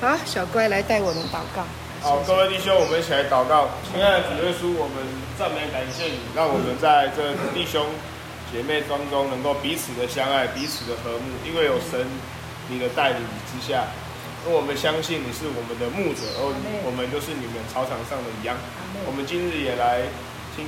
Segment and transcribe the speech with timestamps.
[0.00, 1.60] 好，小乖来带我们祷告。
[2.00, 3.68] 好，各位弟兄，我们一起来祷告。
[3.84, 5.04] 亲爱的主耶稣，我们
[5.36, 7.84] 赞美感谢你， 让我们在这弟兄
[8.50, 12.00] 姐妹当中能够彼此的相爱，彼此的和睦，因为有神
[12.72, 13.92] 你的带领之下，
[14.46, 18.56] 因为我们相信你是我们的牧者，而我们就是你们操场上的羊。
[19.04, 20.08] 我们今日也来
[20.56, 20.64] 听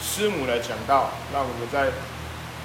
[0.00, 1.92] 师母来讲道，让我们在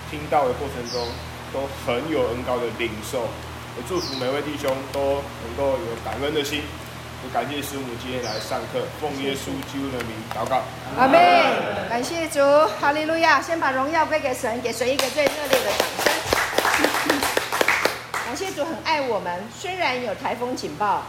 [0.08, 1.04] 听到的过程中
[1.52, 3.28] 都很有恩高的领受。
[3.77, 6.63] 我祝福每位弟兄都能够有感恩的心。
[7.23, 10.62] 我感谢师母今天来上课，奉耶稣基督的名祷告。
[10.98, 11.17] 阿门。
[11.88, 12.39] 感谢主，
[12.79, 13.41] 哈利路亚。
[13.41, 17.20] 先把荣耀归给神，给神一个最热烈的掌声。
[18.26, 21.03] 感谢主很爱我们，虽然有台风警报，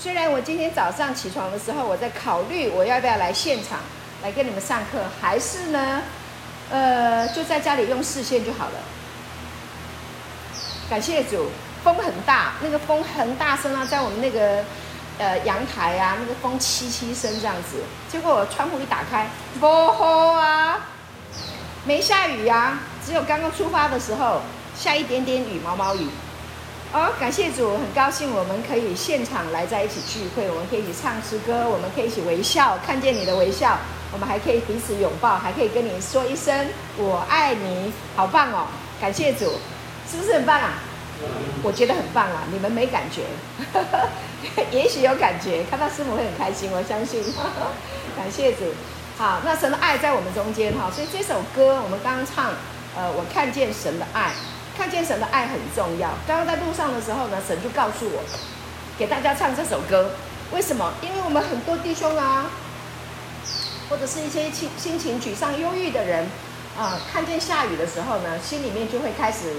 [0.00, 3.80] 虽然我今天早上起床的时候，我在考虑我要不要来现场
[4.22, 6.02] 来跟你们上课，还是呢，
[6.70, 8.74] 呃，就在家里用视线就好了。
[10.88, 11.50] 感谢主。
[11.84, 14.64] 风很大，那个风很大声啊，在我们那个
[15.18, 17.82] 呃阳台啊，那个风凄凄声这样子。
[18.10, 19.28] 结果我窗户一打开，
[19.60, 20.78] 不吼啊，
[21.84, 24.42] 没下雨啊，只有刚刚出发的时候
[24.76, 26.08] 下一点点雨，毛毛雨。
[26.92, 33.76] 哦，感谢主，很高兴我们可以现场来在一起聚会，我们可以一起唱诗歌，我们可以一起微笑，看见你的微笑，
[34.12, 38.66] 我们还可以彼此拥抱，还可以跟你说一声我爱你，好棒哦！
[39.00, 39.58] 感谢主，
[40.10, 40.74] 是不是很棒啊？
[41.62, 43.22] 我觉得很棒啊，你们没感觉，
[44.70, 47.22] 也许有感觉，看到师母会很开心，我相信。
[48.16, 48.64] 感谢主，
[49.18, 52.52] 好，那神的爱在我们中间哈，所以这首歌我们刚刚唱，
[52.96, 54.30] 呃，我看见神的爱，
[54.76, 56.10] 看见神的爱很重要。
[56.26, 58.22] 刚刚在路上的时候呢，神就告诉我，
[58.98, 60.12] 给大家唱这首歌，
[60.52, 60.92] 为什么？
[61.02, 62.46] 因为我们很多弟兄啊，
[63.90, 66.28] 或者是一些心心情沮丧、忧郁的人
[66.78, 69.52] 啊、看见下雨的时候呢，心里面就会开始。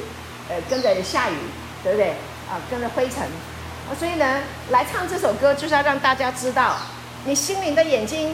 [0.49, 1.35] 呃，跟着下雨，
[1.83, 2.09] 对不对？
[2.49, 6.77] 啊，跟着灰尘，啊，所以呢，来唱这首歌就是要让大家知道，
[7.25, 8.33] 你心灵的眼睛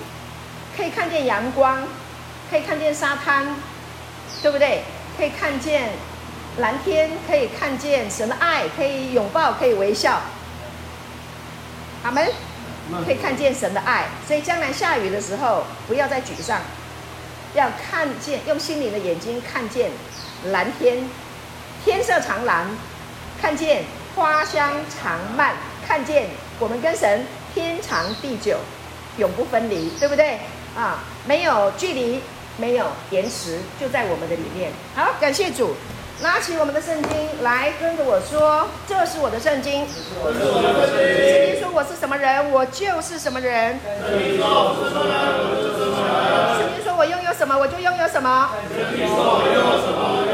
[0.78, 1.82] 可以看见阳光，
[2.50, 3.56] 可以看见沙滩，
[4.42, 4.84] 对不对？
[5.18, 5.90] 可以看见
[6.58, 10.22] 蓝天，可以看见神的爱，可以拥抱，可以微笑。
[12.04, 12.28] 阿门。
[13.06, 16.60] 可以看见神的爱，所以将来下雨的时候，不要再沮丧，
[17.56, 19.90] 要看见，用心灵的眼睛看见
[20.52, 20.98] 蓝天。
[21.84, 22.66] 天色长蓝，
[23.42, 23.84] 看见
[24.16, 25.54] 花香长漫，
[25.86, 26.28] 看见
[26.60, 28.58] 我们跟神天长地久，
[29.18, 30.40] 永不分离，对不对
[30.78, 31.04] 啊？
[31.26, 32.22] 没有距离，
[32.58, 34.72] 没有延迟，就在我们的里面。
[34.96, 35.76] 好，感谢主，
[36.22, 37.12] 拿起我们的圣经
[37.42, 43.78] 来跟着我说：“这是我的圣经。”圣经说我是什么人，我就是什么人。
[44.00, 44.38] 圣经
[46.84, 48.52] 说我拥有什么，我就拥有什么。
[48.74, 50.33] 圣经说我拥有什么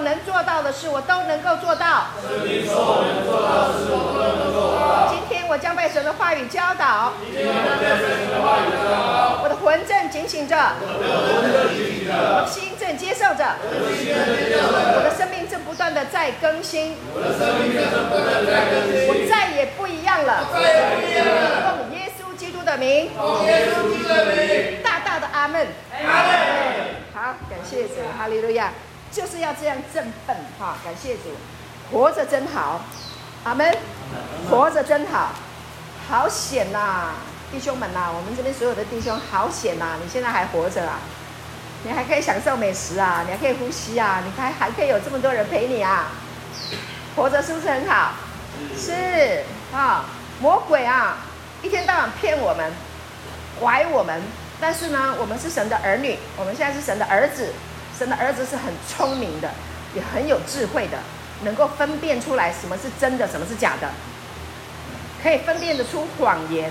[0.00, 2.06] 能做到的事，我都能够做到。
[5.10, 7.12] 今天我将被神的话语教导。
[9.42, 11.42] 我的魂正警醒着，我
[12.44, 13.44] 的心正接受着，
[14.96, 16.96] 我的生命正不断的在更新。
[17.14, 19.06] 我的生命正不断的在更新。
[19.08, 20.46] 我再也不一样了。
[20.50, 23.10] 我再也不一样了奉耶稣基督的名，
[24.82, 25.66] 大大的阿门。
[27.14, 28.72] 好，感谢主，哈利路亚。
[29.16, 30.76] 就是要这样振奋哈！
[30.84, 31.30] 感谢主，
[31.90, 32.82] 活着真好，
[33.44, 33.74] 阿门。
[34.50, 35.30] 活着真好，
[36.06, 37.14] 好险呐、啊，
[37.50, 39.96] 弟兄们呐、啊，我们这边所有的弟兄好险呐、啊！
[40.04, 40.98] 你现在还活着啊，
[41.84, 46.08] 你还可以享受美食啊，你还可以呼吸啊，你还还可以有这么多人陪你啊，
[47.16, 48.12] 活着是不是很好？
[48.78, 50.04] 是啊，
[50.40, 51.16] 魔鬼啊，
[51.62, 52.70] 一天到晚骗我们，
[53.58, 54.20] 拐我们，
[54.60, 57.54] 但是呢，我们是神的儿女，我们现在是神的儿子。
[57.98, 59.50] 神的儿子是很聪明的，
[59.94, 60.98] 也很有智慧的，
[61.44, 63.88] 能够分辨出来什么是真的，什么是假的，
[65.22, 66.70] 可以分辨得出谎言。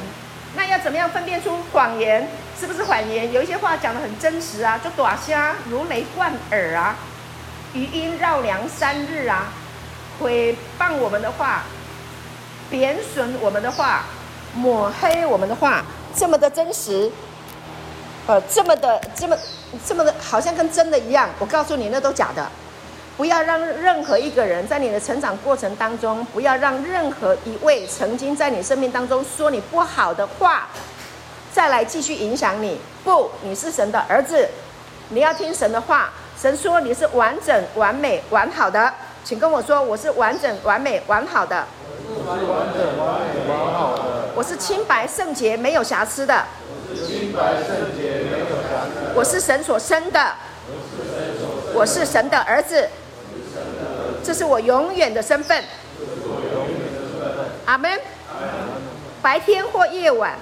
[0.55, 2.27] 那要怎么样分辨出谎言？
[2.59, 3.33] 是不是谎言？
[3.33, 5.37] 有一些话讲得很真实啊，就大声
[5.69, 6.95] 如雷贯耳啊，
[7.73, 9.47] 余音绕梁三日啊，
[10.19, 11.63] 毁谤我们的话，
[12.69, 14.03] 贬损我们的话，
[14.53, 15.83] 抹黑我们的话，
[16.15, 17.11] 这么的真实。
[18.27, 19.37] 呃，这么的，这么，
[19.85, 21.29] 这么的，好像跟真的一样。
[21.37, 22.47] 我告诉你，那都假的。
[23.17, 30.67] 不要让任何一个人在你的成长过程当中，不要让任何一位曾经在你生命当中说你不好的话，
[31.53, 32.79] 再来继续影响你。
[33.03, 34.49] 不，你是神的儿子，
[35.09, 36.11] 你要听神的话。
[36.37, 38.91] 神说你是完整、完美、完好的，
[39.23, 41.65] 请跟我说，我是完整、完美、完好的。
[42.07, 44.03] 我是完整、完美、完好的。
[44.35, 46.43] 我是清白、圣洁、没有瑕疵的。
[46.67, 48.14] 我是清白圣洁，
[49.15, 50.33] 我是神所生的，
[51.73, 52.89] 我是神的儿子，
[54.21, 55.63] 这是我永远的身份。
[57.65, 57.97] 阿门。
[59.21, 60.35] 白天或夜晚，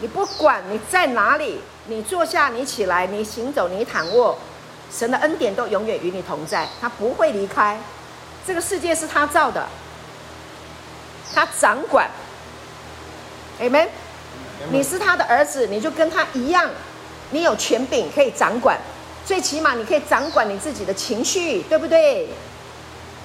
[0.00, 4.36] 你不管你在哪里，你坐下，你起来，你行走，你躺卧，
[4.92, 7.78] 神的恩典都永远与你同在，他不会离开。
[8.44, 9.66] 这个世界是他造的，
[11.32, 12.10] 他掌管。
[13.60, 13.88] 阿门。
[14.70, 16.70] 你是他的儿子，你就跟他一样，
[17.30, 18.78] 你有权柄可以掌管，
[19.26, 22.28] 最起码你可以掌管你自己的情绪，对不对？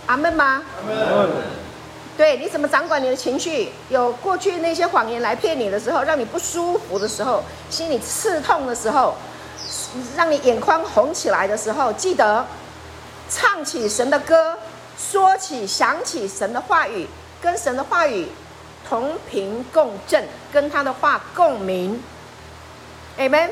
[0.07, 0.63] 阿门吗？
[0.87, 1.29] 阿门。
[2.17, 3.71] 对，你怎么掌管你的情绪？
[3.87, 9.15] 有过去那些谎言来骗你的时候，让你不舒服的时候，心里刺痛的时候，
[10.17, 12.45] 让你眼眶红起来的时候，记得
[13.29, 14.57] 唱起神的歌，
[14.97, 17.07] 说起想起神的话语，
[17.41, 18.27] 跟神的话语。
[18.89, 22.01] 同频共振，跟他的话共鸣。
[23.19, 23.51] Amen。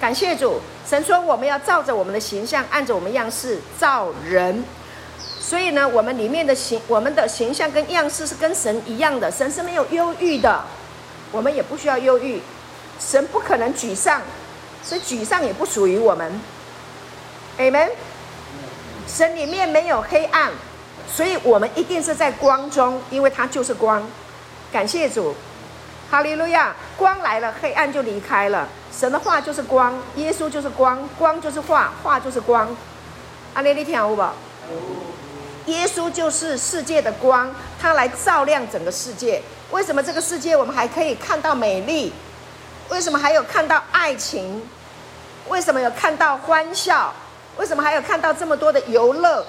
[0.00, 4.64] 感谢主，神说我们要照着我们的形象，按着我们样式造人。
[5.38, 9.30] 所以呢，我们里面的形，我们的形象跟样式是跟神一样的。
[9.30, 10.64] 神是没有忧郁的，
[11.30, 12.42] 我们也不需要忧郁。
[12.98, 14.20] 神不可能沮丧，
[14.82, 16.40] 所以沮丧也不属于我们。
[17.58, 17.90] Amen。
[19.06, 20.50] 神里面没有黑暗。
[21.14, 24.02] 所以，我们一定是在光中，因为它就是光。
[24.72, 25.32] 感谢主，
[26.10, 26.74] 哈利路亚！
[26.96, 28.66] 光来了，黑暗就离开了。
[28.92, 32.76] 神的话就是光，耶稣就是光，光就是话，话就是光。
[33.54, 34.22] 阿利利听好不？
[35.66, 39.40] 耶稣就是世界的光，他来照亮整个世界。
[39.70, 42.12] 为什么这个世界我们还可以看到美丽？
[42.88, 44.68] 为什么还有看到爱情？
[45.48, 47.14] 为什么有看到欢笑？
[47.56, 49.46] 为什么还有看到这么多的游乐？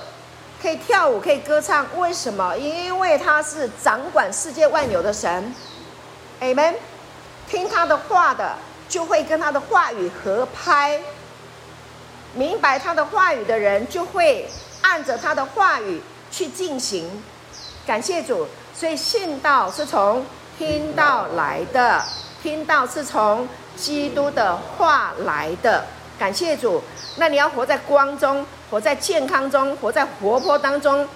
[0.62, 2.57] 可以跳舞，可以歌唱，为什么？
[2.57, 5.54] 因为他是掌管世界万有的神
[6.42, 6.75] ，Amen。
[7.48, 8.56] 听他的话的，
[8.90, 11.00] 就会跟他的话语合拍；
[12.34, 14.50] 明白他的话语的人，就会
[14.81, 17.24] 按着他的话语去进行。
[17.86, 20.25] 感谢主，所以信道是从
[20.58, 22.04] 听道来的，
[22.42, 25.86] 听道是从基督的话来的。
[26.18, 26.81] 感谢主，
[27.18, 28.44] 那你要活在光中。
[28.70, 31.08] 活在健康中，活在活泼当中，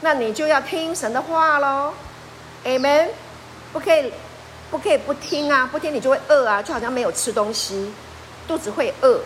[0.00, 1.92] 那你就要听神的话喽
[2.64, 3.08] ，Amen。
[3.70, 4.10] 不可以，
[4.70, 5.68] 不可以不听啊！
[5.70, 7.92] 不听你就会饿啊，就好像没有吃东西，
[8.46, 9.20] 肚子会饿。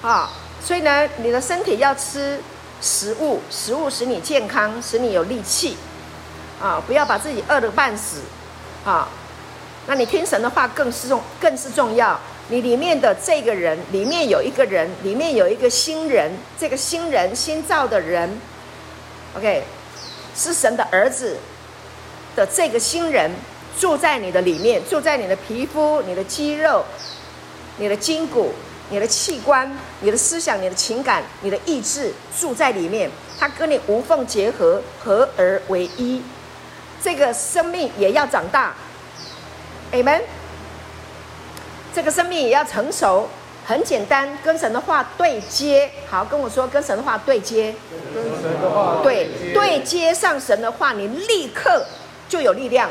[0.00, 0.30] 啊，
[0.64, 2.40] 所以呢，你的身体要吃
[2.80, 5.76] 食物，食物使你健康，使你有力气。
[6.62, 8.22] 啊，不要把自己饿得半死。
[8.86, 9.06] 啊，
[9.86, 12.18] 那你听神的话更是重，更是重要。
[12.50, 18.28] 你里面的这个人，里面有一个人，里面有一个新人，这个新人新造的人
[19.36, 19.62] ，OK，
[20.34, 21.36] 是神的儿子
[22.34, 23.30] 的这个新人
[23.78, 26.84] 住在你的里面，住在你的皮肤、你的肌肉、
[27.78, 28.52] 你的筋骨、
[28.88, 29.70] 你的器官、
[30.00, 33.08] 你的思想、你的情感、你的意志，住在里面，
[33.38, 36.20] 他跟你无缝结合，合而为一，
[37.00, 38.74] 这个生命也要长大
[39.92, 40.22] ，Amen。
[41.94, 43.28] 这个生命也要成熟，
[43.66, 45.90] 很简单，跟神的话对接。
[46.08, 47.74] 好，跟我说，跟神的话对接。
[48.14, 51.84] 跟神的话对对接上神的话，你立刻
[52.28, 52.90] 就有力量，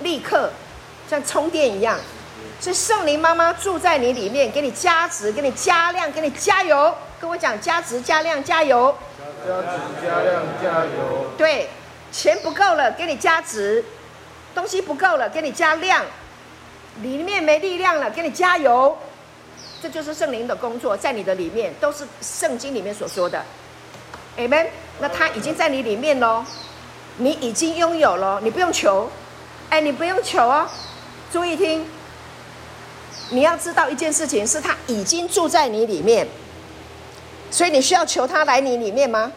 [0.00, 0.50] 立刻
[1.08, 1.98] 像充电一样。
[2.60, 6.94] 所以圣灵妈妈住在你里面，给你加值，给你加量，给你加油。
[7.20, 8.94] 跟我讲，加值加量加油。
[9.46, 11.26] 加值加量加油。
[11.38, 11.70] 对，
[12.12, 13.82] 钱不够了，给你加值；
[14.54, 16.04] 东西不够了，给你加量。
[17.02, 18.96] 里面没力量了，给你加油，
[19.80, 23.42] 这就是圣灵的工作，在你的里面都是圣经里面所说的
[24.36, 24.66] ，Amen。
[25.00, 26.44] 那他已经在你里面喽，
[27.16, 29.10] 你已经拥有了，你不用求，
[29.70, 30.68] 哎，你不用求哦。
[31.32, 31.86] 注意听，
[33.30, 36.28] 你要知道一件事情，是他已经住在你里面，
[37.50, 39.32] 所以你需要求他来你里面吗？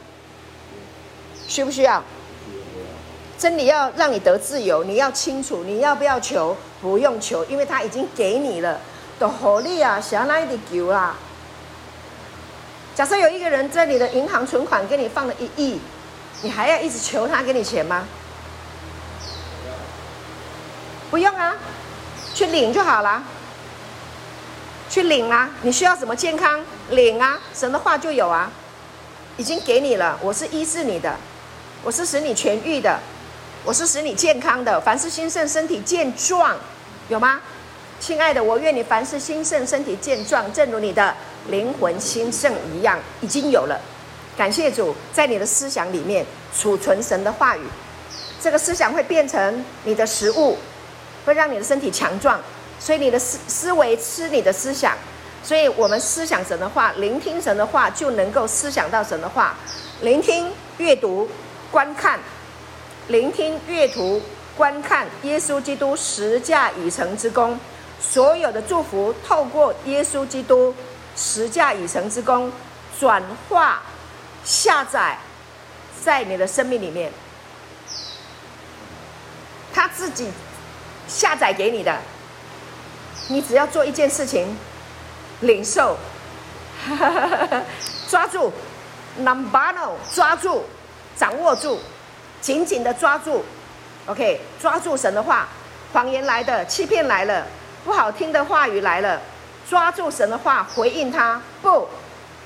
[1.47, 2.03] 需不需要？
[3.37, 6.57] 真理要让你得自由，你要清楚，你要不要求？
[6.83, 8.79] 不用求，因为他已经给你了。
[9.19, 11.15] 的火力啊，想哪里求啊？
[12.93, 15.79] 假设有一个人在你的银行存款给你放了一亿，
[16.41, 18.05] 你还要一直求他给你钱吗？
[21.09, 21.55] 不用啊，
[22.33, 23.23] 去领就好了。
[24.89, 25.49] 去领啊！
[25.61, 26.59] 你需要什么健康？
[26.89, 27.39] 领啊！
[27.53, 28.51] 神的话就有啊，
[29.37, 30.19] 已经给你了。
[30.21, 31.15] 我是医治你的，
[31.81, 32.99] 我是使你痊愈的，
[33.63, 34.81] 我是使你健康的。
[34.81, 36.57] 凡事兴盛，身体健壮。
[37.13, 37.39] 有吗，
[37.99, 38.43] 亲爱的？
[38.43, 41.13] 我愿你凡事兴盛，身体健壮，正如你的
[41.49, 43.79] 灵魂兴盛一样，已经有了。
[44.35, 46.25] 感谢主，在你的思想里面
[46.57, 47.61] 储存神的话语，
[48.41, 50.57] 这个思想会变成你的食物，
[51.23, 52.39] 会让你的身体强壮。
[52.79, 54.97] 所以你的思思维吃你的思想，
[55.43, 59.55] 所以我们思想神的话，聆听神的话，就能够思想到神的话。
[60.01, 61.29] 聆听、阅读，
[61.69, 62.19] 观看、
[63.09, 64.19] 聆听、阅读、
[64.55, 67.59] 观看耶稣基督十架已成之功，
[67.99, 70.73] 所有的祝福透过耶稣基督
[71.15, 72.51] 十架已成之功
[72.99, 73.81] 转化、
[74.43, 75.17] 下载
[76.03, 77.11] 在你的生命里面，
[79.73, 80.31] 他自己
[81.07, 81.97] 下载给你的，
[83.29, 84.55] 你只要做一件事情，
[85.41, 85.97] 领受，
[88.09, 88.51] 抓住。
[89.15, 90.63] n u m b a n o 抓住，
[91.15, 91.79] 掌握住，
[92.41, 93.45] 紧紧的抓住
[94.07, 95.47] ，OK，抓住神的话，
[95.93, 97.45] 谎言来的，欺骗来了，
[97.85, 99.21] 不好听的话语来了，
[99.69, 101.41] 抓住神的话，回应他。
[101.61, 101.87] 不，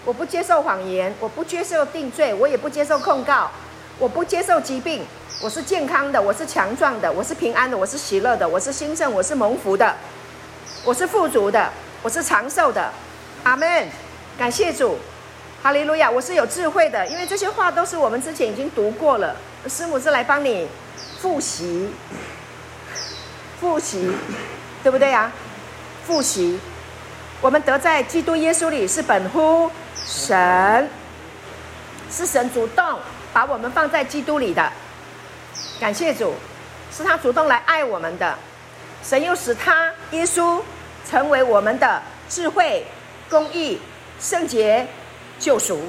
[0.05, 3.49] 我不接受谎言，我不接受定罪，我也不接受控告，
[3.97, 5.05] 我不接受疾病，
[5.41, 9.95] 我是健康的，我是强壮的，我是平安的，我是喜乐的，我是兴盛，我是蒙福的，
[10.83, 11.69] 我是富足的，
[12.01, 12.91] 我是长寿的。
[13.43, 13.87] 阿门，
[14.37, 14.97] 感谢主。
[15.67, 16.09] 哈利路亚！
[16.09, 19.36] 我是有智慧的，因为这些话都是我们之前已经读过了。
[19.67, 20.65] 师母是来帮你
[21.19, 21.89] 复习，
[23.59, 24.09] 复习，
[24.81, 25.29] 对不对呀？
[26.05, 26.57] 复习，
[27.41, 29.69] 我们得在基督耶稣里是本乎
[30.05, 30.89] 神，
[32.09, 32.97] 是神主动
[33.33, 34.71] 把我们放在基督里的。
[35.81, 36.33] 感谢主，
[36.95, 38.33] 是他主动来爱我们的。
[39.03, 40.62] 神又使他耶稣
[41.05, 42.88] 成为我们的智慧、
[43.29, 43.81] 公义、
[44.21, 44.88] 圣洁。
[45.39, 45.79] 救赎，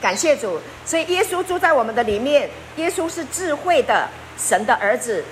[0.00, 2.48] 感谢主，所以耶稣住在我们的里面。
[2.76, 5.24] 耶稣是智慧的神的儿子，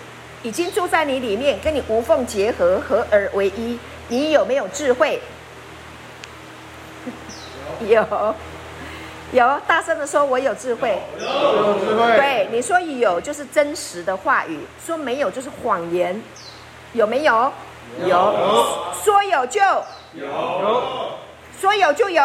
[0.43, 3.79] 已经住在你里面，跟你无缝结合，合而为一。
[4.09, 5.21] 你有没有智慧？
[7.87, 8.35] 有，
[9.33, 12.17] 有，大声的说：“我有智慧。”有智慧。
[12.17, 16.23] 对，你说有就是真实的话语，说没有就是谎言。
[16.93, 17.53] 有没有？
[18.01, 18.09] 有。
[18.09, 18.95] 有。
[19.05, 19.61] 说有就
[20.15, 20.27] 有。
[21.61, 22.23] 说有就有。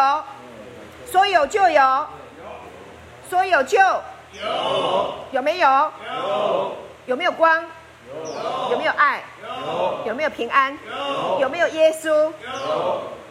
[1.10, 2.06] 说有就有，
[3.28, 5.68] 说有就有，有没有？
[5.68, 6.76] 有，
[7.06, 7.64] 有没有光？
[8.08, 9.22] 有，有没有爱？
[9.42, 10.76] 有，有没有平安？
[10.88, 12.08] 有，有没有耶稣？
[12.08, 12.32] 有，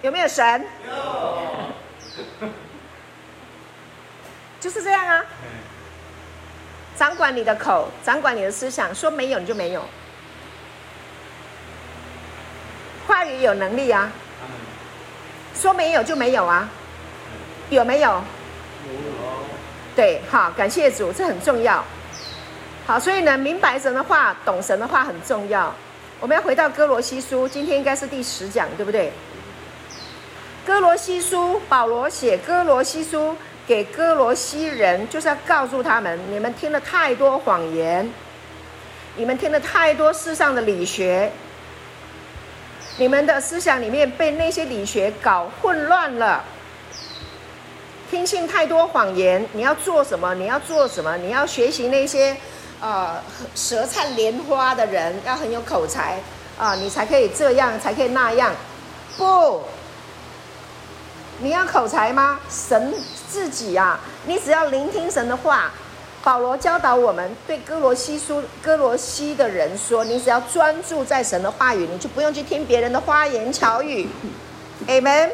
[0.01, 0.65] 有没有神？
[0.87, 2.47] 有，
[4.59, 5.25] 就是这样啊。
[6.97, 9.81] 掌管你的口，掌管你的思想，说没有你就没有。
[13.07, 14.11] 话语有能力啊，
[15.55, 16.67] 说没有就没有啊。
[17.69, 18.09] 有没有？
[18.09, 18.21] 有。
[19.95, 21.83] 对，好，感谢主，这很重要。
[22.85, 25.73] 好，所以呢，明白神的话，懂神的话很重要。
[26.19, 29.11] 我们要回到哥罗西书，今天应该是第十讲，对不对？
[30.65, 33.35] 哥罗西书，保罗写哥罗西书
[33.67, 38.09] 给哥罗西人，就是要告诉他们：你们听了太多谎言，
[39.15, 41.31] 你们听了太多世上的理学，
[42.97, 46.43] 你们的思想里面被那些理学搞混乱了。
[48.09, 50.33] 听信太多谎言，你要做什么？
[50.33, 51.15] 你要做什么？
[51.17, 52.35] 你要学习那些，
[52.81, 53.21] 呃，
[53.55, 56.19] 舌灿莲花的人，要很有口才
[56.57, 58.51] 啊，你才可以这样，才可以那样。
[59.17, 59.61] 不，
[61.39, 62.39] 你要口才吗？
[62.49, 62.93] 神
[63.29, 65.71] 自己啊，你只要聆听神的话。
[66.21, 74.05] 保罗教导我们，对歌罗西书、歌罗西的人说：你只要专注在神的话语，你就不用去听别人的花言巧语。
[74.85, 75.29] Amen。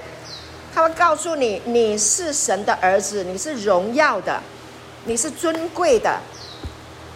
[0.75, 4.41] 他会告诉你，你是神的儿子，你是荣耀的，
[5.05, 6.20] 你是尊贵的，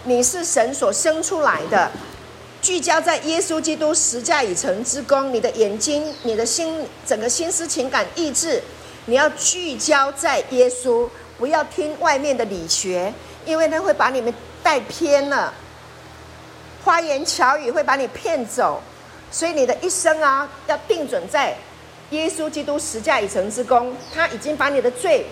[0.05, 1.91] 你是神所生出来的。
[2.61, 8.63] 聚焦在耶稣基督十架已成之功，你的眼睛、你的心、整个心思、情感、意志，
[9.07, 13.13] 你要聚焦在耶稣，不要听外面的理学，
[13.45, 15.53] 因为那会把你们带偏了。
[16.85, 18.81] 花言巧语会把你骗走，
[19.29, 21.53] 所以你的一生啊，要定准在。
[22.11, 25.25] 耶稣基督十架已成之功，他已经把你的罪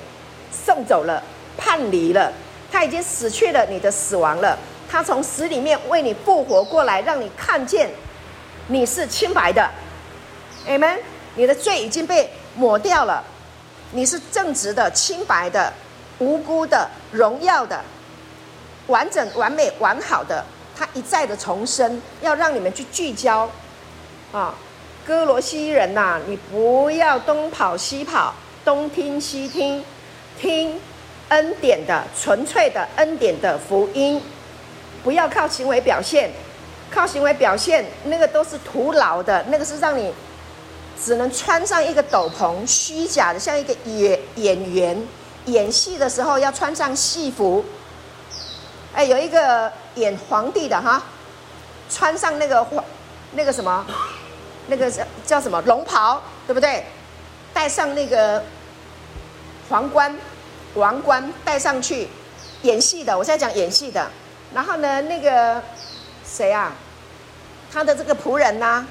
[0.52, 1.22] 送走了，
[1.58, 2.32] 判离了，
[2.72, 4.58] 他已经死去了你的死亡了，
[4.90, 7.90] 他从死里面为你复活过来，让你看见
[8.68, 9.68] 你是清白的
[10.68, 11.00] ，Amen。
[11.36, 13.24] 你的罪已经被抹掉了，
[13.92, 15.72] 你是正直的、清白的、
[16.20, 17.80] 无辜的、荣耀的、
[18.88, 20.44] 完整、完美、完好的。
[20.76, 23.50] 他一再的重生，要让你们去聚焦
[24.32, 24.54] 啊。
[25.08, 28.34] 歌罗西人呐、你不要东跑西跑，
[28.66, 29.82] 东听西听，
[30.38, 30.78] 听
[31.30, 34.22] 恩典的纯粹的恩典的福音，
[35.06, 36.30] 不要靠行为表现，
[36.92, 40.14] 靠行为表现那个都是徒劳的，那个是让你
[41.02, 45.08] 只能穿上一个斗篷，虚假的，像一个演演员
[45.46, 47.64] 演戏的时候要穿上戏服。
[48.94, 51.02] 哎，有一个演皇帝的哈，
[51.90, 52.84] 穿上那个皇
[53.32, 53.86] 那个什么。
[54.68, 56.86] 那个叫叫什么龙袍，对不对？
[57.54, 58.44] 戴上那个
[59.70, 60.16] 皇冠、
[60.76, 62.08] 王冠戴上去，
[62.62, 64.08] 演戏的，我现在讲演戏的。
[64.54, 65.62] 然后呢，那个
[66.26, 66.72] 谁啊，
[67.74, 68.86] 他的这个仆人呢，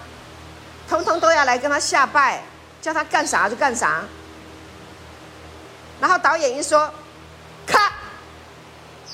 [0.89, 2.43] 通通都要来跟他下拜，
[2.83, 4.03] 叫他干啥就干啥。
[6.01, 6.93] 然后导演一说，
[7.67, 7.93] 咔，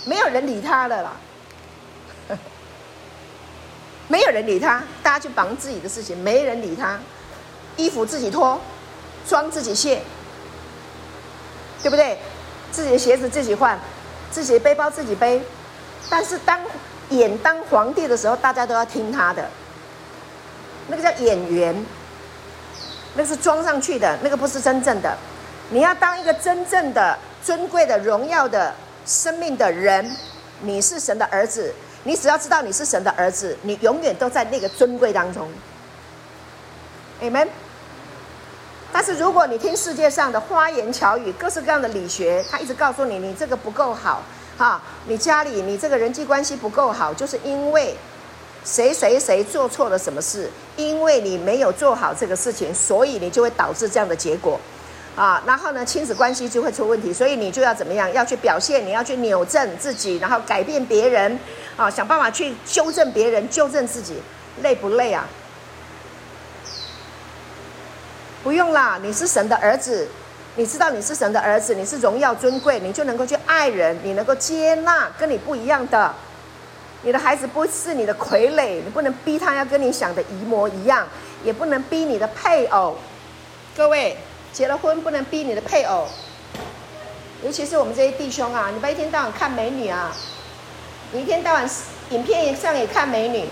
[0.05, 1.13] 没有人理他了啦，
[4.09, 6.99] 没有人理他，大家去忙自己的事情，没人理他，
[7.77, 8.61] 衣服自己脱，
[9.27, 10.03] 妆自己卸，
[11.83, 12.19] 对不对？
[12.71, 13.79] 自己的鞋子自己换，
[14.31, 15.43] 自己的背包自己背。
[16.11, 16.61] 但是当
[17.11, 19.49] 演当皇帝的时候，大家都要听他的，
[20.89, 21.87] 那个叫演员，
[23.15, 25.17] 那个是装上去的，那个不是真正的。
[25.71, 28.75] 你要当一个真正的尊贵的荣耀的
[29.07, 30.11] 生命的人，
[30.61, 31.75] 你是神的儿子。
[32.05, 35.49] 你只要知道你是神的儿子，你永远都在那个尊贵当中。
[37.21, 37.49] Amen。
[38.93, 44.23] 但是如果你听世界上的花言巧语、各式各样的理学，他一直告诉你你这个不够好，
[44.59, 47.97] 哈，你家里你这个人际关系不够好，就是因为
[48.65, 54.61] 谁谁谁做错了什么事，因为你没有做好这个事情，所以你就会导致这样的结果。
[55.15, 58.11] 啊，然后呢，亲子关系就会出问题，所以你就要怎么样？
[58.15, 61.39] 要去表现，你要去扭正自己，然后改变别人，
[61.77, 64.23] 啊，想办法去纠正别人，纠正自己，
[64.63, 65.27] 累不累啊？
[68.43, 70.09] 不用啦，你是神的儿子，
[70.57, 76.15] 你知道你是神的儿子，你是荣耀尊贵，你就能够去爱人，你能够接纳跟你不一样的，
[77.03, 81.07] 你的孩子不是你的傀儡，你不能逼他要跟你想的一模一样，
[81.45, 82.97] 也不能逼你的配偶，
[83.77, 84.17] 各位。
[84.53, 86.07] 结了婚不能逼你的配偶，
[87.43, 90.13] 尤其是我们这些弟兄啊，你不要一天到晚看美女啊，
[91.13, 91.69] 你一天到晚
[92.11, 93.49] 影片上也看美女，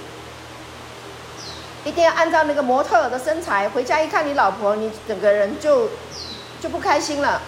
[1.84, 5.88] 一定要按照那个模特的身材，回家一看你老婆，你整个人就
[6.60, 7.40] 就不开心了，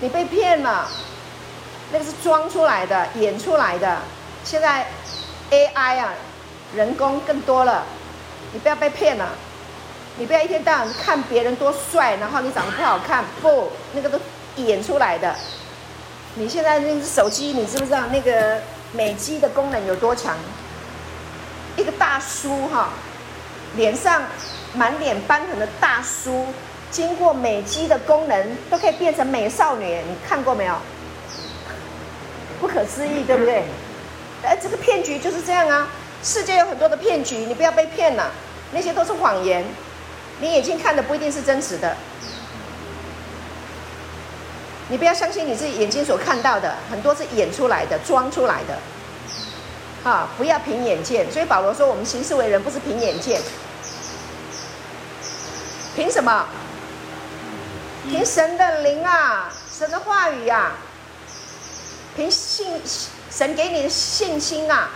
[0.00, 0.86] 你被骗了，
[1.90, 3.98] 那个是装出来的，演出来的，
[4.44, 4.86] 现在
[5.50, 6.12] AI 啊，
[6.76, 7.84] 人工更多了，
[8.52, 9.26] 你不要被骗了。
[10.20, 14.20] 你不要一天到晚看别人多帅，然后你长得不好看，不，那个都
[14.56, 15.34] 演出来的。
[16.34, 18.58] 你现在那个手机，你知不知道那个
[18.92, 20.36] 美肌的功能有多强？
[21.74, 22.90] 一个大叔哈，
[23.76, 24.22] 脸上
[24.74, 26.48] 满脸斑痕的大叔，
[26.90, 30.74] 经过美肌的功能，都可以变成美少女，你看过没有？
[32.60, 33.64] 不可思议，对不对？
[34.42, 35.88] 哎，这个骗局就是这样啊！
[36.22, 38.30] 世界有很多的骗局，你不要被骗了，
[38.70, 39.64] 那些都是谎言。
[40.40, 41.96] 你眼睛看的不一定是真实的，
[44.88, 48.78] 你不要相信你自己眼睛所看到的，很多是演出来的、装出来的，
[50.02, 51.30] 哈，不要凭眼见。
[51.30, 53.40] 所以保罗说，我们行事为人不是凭眼见，
[55.94, 56.46] 凭什么？
[58.08, 60.72] 凭神的灵啊，神的话语啊，
[62.16, 62.80] 凭信
[63.30, 64.88] 神给你的信心啊，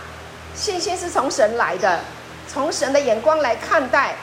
[0.55, 1.99] 信心是从神来的，
[2.51, 4.15] 从神的眼光来看待。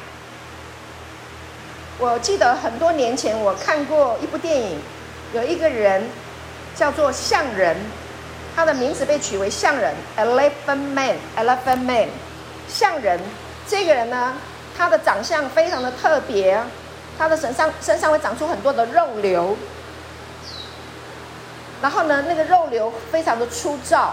[2.02, 4.76] 我记得很多年前我看过一部电影，
[5.32, 6.02] 有一个人
[6.74, 7.76] 叫做象人，
[8.56, 12.08] 他的名字被取为象人 （Elephant Man），Elephant Man，
[12.68, 13.20] 象人。
[13.68, 14.34] 这个人呢，
[14.76, 16.60] 他的长相非常的特别，
[17.16, 19.56] 他的身上身上会长出很多的肉瘤，
[21.80, 24.12] 然后呢，那个肉瘤非常的粗糙，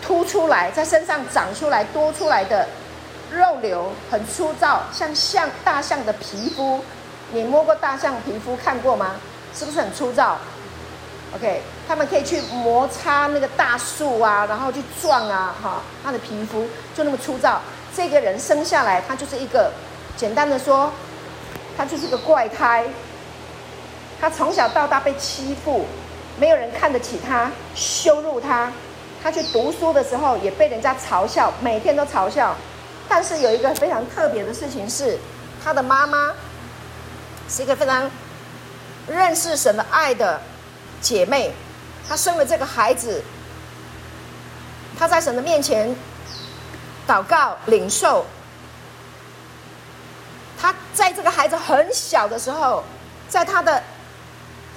[0.00, 2.66] 凸出来，在身上长出来多出来的。
[3.30, 6.80] 肉瘤很粗糙，像象大象的皮肤。
[7.32, 9.16] 你摸过大象皮肤看过吗？
[9.54, 10.36] 是不是很粗糙
[11.34, 17.60] ？OK，他们可以去摩擦那个大树啊，然后去撞啊，哈，他的皮肤就那么粗糙。
[17.96, 19.72] 这个人生下来，他就是一个，
[20.16, 20.92] 简单的说，
[21.76, 22.84] 他就是个怪胎。
[24.20, 25.86] 他从小到大被欺负，
[26.38, 28.70] 没有人看得起他，羞辱他。
[29.22, 32.54] 他去读书的时候也被人家嘲笑，每天都嘲笑。
[33.08, 35.18] 但是有一个非常特别的事情是，
[35.62, 36.32] 他的妈妈
[37.48, 38.10] 是一个非常
[39.08, 40.40] 认识神的爱的
[41.00, 41.52] 姐妹，
[42.08, 43.22] 她生了这个孩子，
[44.98, 45.94] 她在神的面前
[47.06, 48.26] 祷告领受，
[50.60, 52.82] 她在这个孩子很小的时候，
[53.28, 53.82] 在他的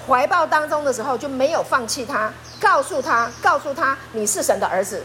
[0.07, 5.03] 怀抱当中的时候就没有放弃他，告诉他，告诉他，你是神的儿子。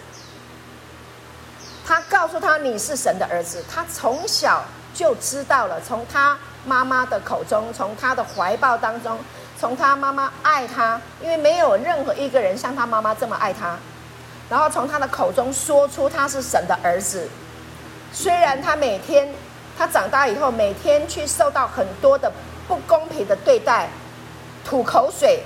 [1.87, 9.19] 他告诉他：“你是神的儿子。”他从小就知道了，从他妈妈的口中，从他的怀抱当中，
[9.61, 13.77] 从他妈妈爱他，因为没有任何一个人像他妈妈这么爱他。
[14.49, 17.29] 然后从他的口中说出他是神的儿子。
[18.13, 19.29] 虽然他每天，
[19.77, 22.33] 他长大以后每天去受到很多的
[22.67, 23.89] 不公平的对待，
[24.65, 25.43] 吐口水，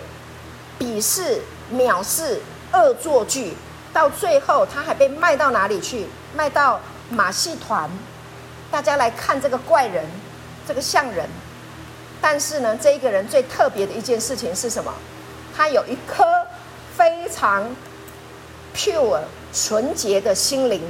[0.78, 1.40] 鄙视、
[1.72, 2.40] 藐视、
[2.72, 3.56] 恶作剧，
[3.92, 6.06] 到最后他还被卖到哪里去？
[6.34, 7.88] 卖到马戏团，
[8.70, 10.04] 大家来看这个怪人，
[10.66, 11.28] 这个像人。
[12.20, 14.92] 但是呢，这一个人最特别的一件事情是什么？
[15.56, 16.24] 他有一颗
[16.96, 17.64] 非常
[18.74, 19.20] pure
[19.52, 20.82] 纯洁的心灵。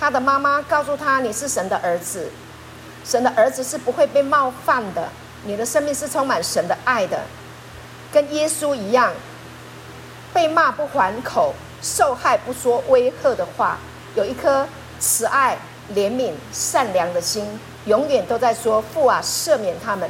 [0.00, 2.30] 他的妈妈告诉他：“你是神的儿子，
[3.04, 5.08] 神的儿子是不会被冒犯的。
[5.44, 7.20] 你的生命是充满神的爱的，
[8.12, 9.12] 跟耶稣一样，
[10.32, 13.78] 被骂不还口，受害不说威吓的话，
[14.14, 14.66] 有一颗
[14.98, 15.56] 慈爱、
[15.94, 17.46] 怜悯、善良的心。”
[17.86, 20.08] 永远都在说父啊，赦免他们，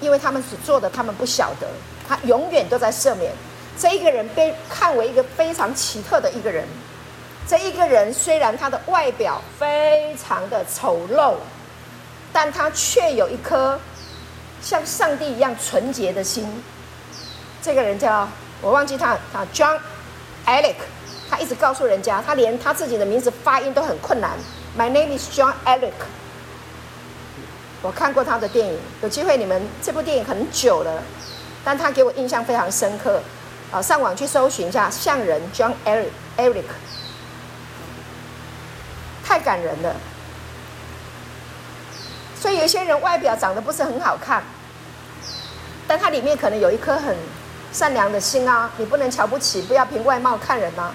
[0.00, 1.66] 因为他们所做的，他们不晓得。
[2.08, 3.32] 他永远都在赦免。
[3.76, 6.64] 这一个人被看为一个非常奇特的一个人。
[7.48, 11.34] 这一个人虽然他的外表非常的丑陋，
[12.32, 13.76] 但他却有一颗
[14.62, 16.46] 像上帝一样纯洁的心。
[17.60, 18.28] 这个人叫
[18.62, 19.80] 我忘记他，他 John
[20.46, 20.76] Alec，
[21.30, 24.32] 他一直告诉人家，他连他自己的名字发音都很困难。
[24.76, 25.92] My name is John Eric。
[27.82, 31.02] 我看过他的电影，有机会你们这部电影很久了，
[31.64, 33.20] 但他给我印象非常深刻。
[33.70, 36.64] 啊，上网去搜寻一下，像人 John Eric Eric，
[39.24, 39.96] 太感人了。
[42.40, 44.44] 所以有些人外表长得不是很好看，
[45.88, 47.16] 但他里面可能有一颗很
[47.72, 48.70] 善良的心啊！
[48.76, 50.94] 你不能瞧不起，不要凭外貌看人啊！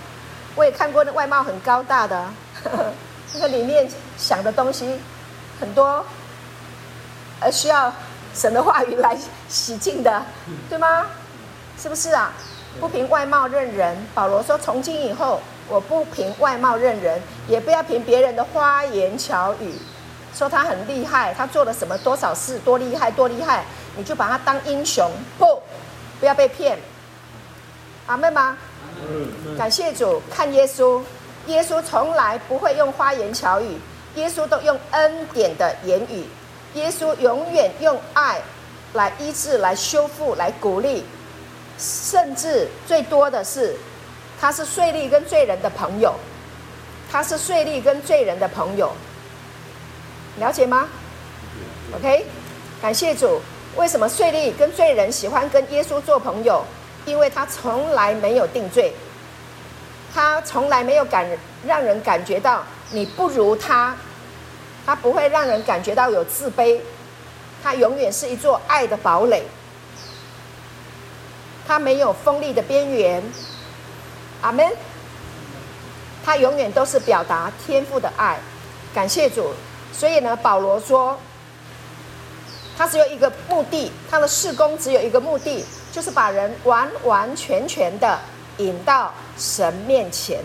[0.60, 2.18] 我也看过那外貌很高大的，
[2.66, 2.86] 呵呵，
[3.34, 5.00] 那个里面想的东西
[5.58, 6.06] 很多。
[7.40, 7.94] 而需要
[8.36, 9.18] 神的话语来
[9.48, 10.22] 洗净的，
[10.70, 11.06] 对吗？
[11.82, 12.34] 是不是啊？
[12.78, 13.96] 不凭外貌认人。
[14.14, 19.74] 保罗说：“从今以后，我不凭外貌认人，也不要凭别人的花言巧语，
[20.36, 23.64] 说他很厉害，他做了什么多少事，多厉害，多厉害，
[23.96, 25.10] 你就把他当英雄。
[25.38, 25.62] 不，
[26.20, 26.78] 不要被骗。
[28.08, 28.58] 阿妹吗？
[29.58, 31.02] 感谢主，看耶稣，
[31.48, 33.78] 耶稣从来不会用花言巧语，
[34.16, 36.26] 耶稣都用恩典的言语。”
[36.76, 38.40] 耶稣永远用爱
[38.94, 41.04] 来医治、来修复、来鼓励，
[41.80, 43.76] 甚至最多的是，
[44.40, 46.14] 他是税吏跟罪人的朋友，
[47.12, 48.92] 他是税吏跟罪人的朋友，
[50.38, 50.88] 了解吗
[51.96, 52.24] ？OK，
[52.80, 53.42] 感谢主。
[53.76, 56.64] 为什么税吏跟罪人喜欢跟耶稣做朋友？
[57.10, 58.94] 因为他从来没有定罪，
[60.14, 61.28] 他从来没有感
[61.66, 63.96] 让人感觉到你不如他。
[64.86, 66.80] 他不会让人感觉到有自卑，
[67.62, 69.44] 他永远是一座爱的堡垒。
[71.68, 73.24] 他没有锋利的边缘，
[74.42, 74.68] 阿门。
[76.26, 78.40] 他永远都是表达天赋的爱，
[78.94, 79.54] 感谢主。
[79.94, 81.20] 所以呢，保罗说，
[82.76, 88.20] 他只有一个目的，他的事工只有一个目的，就是把人完完全全的
[88.58, 90.44] 引到神面前，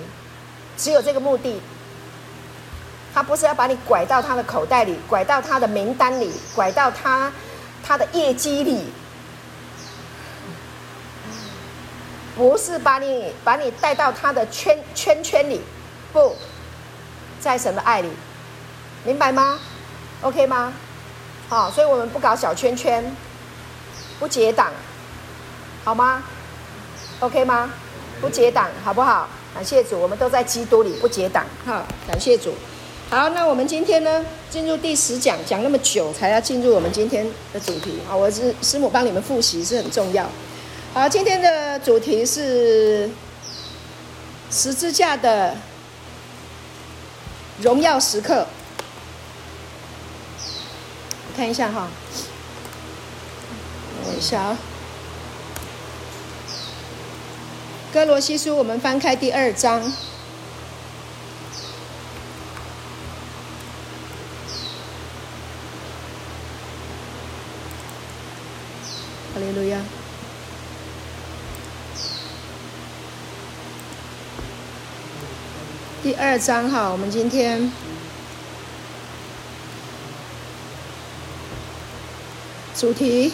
[0.77, 1.61] 只有这个目的。
[3.13, 7.33] 他不是要把你拐到他的口袋里，拐到他的名单里，拐到他
[7.81, 8.87] 他的业绩里，
[12.35, 15.61] 不是把你把你带到他的圈圈圈里，
[16.13, 16.35] 不
[17.39, 18.11] 在神的爱里，
[19.05, 19.61] 明白吗
[20.23, 20.73] ？OK 吗？
[21.49, 23.15] 好，所以我们不搞小圈圈，
[24.19, 24.73] 不结党，
[25.85, 26.25] 好吗
[27.21, 27.71] ？OK 吗？
[28.21, 29.29] 不结党，好不好？
[29.55, 31.45] 感谢主，我们都在基督里，不结党。
[31.67, 32.55] 哈，感谢主。
[33.11, 38.17] 好，那我们今天呢，进入第十讲，讲那么久才要进入我们今天的主题啊！
[38.17, 40.27] 我是师母帮你们复习是很重要。
[40.95, 43.11] 好，今天的主题是
[44.51, 45.55] 十字架的
[47.61, 48.47] 荣耀时刻。
[51.29, 51.89] 我看一下哈，
[54.07, 54.59] 等一下啊，
[57.95, 59.81] 歌罗西书，我们翻开第二章。
[59.81, 59.89] 哈
[69.39, 69.79] 利路亚。
[76.03, 77.71] 第二章哈，我们今天
[82.75, 83.33] 主题：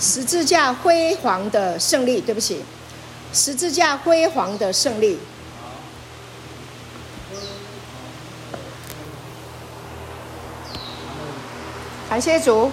[0.00, 2.22] 十字架辉煌的胜利。
[2.22, 2.64] 对不起，
[3.36, 5.18] 十字架辉煌的胜利。
[12.08, 12.70] 感谢主。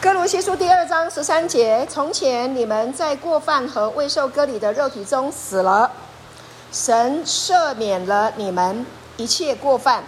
[0.00, 5.92] 歌罗西书第二章十三节：从前你们在过犯和未受割礼的肉体中死了，
[6.72, 8.84] 神赦免了你们
[9.16, 10.02] 一切过犯，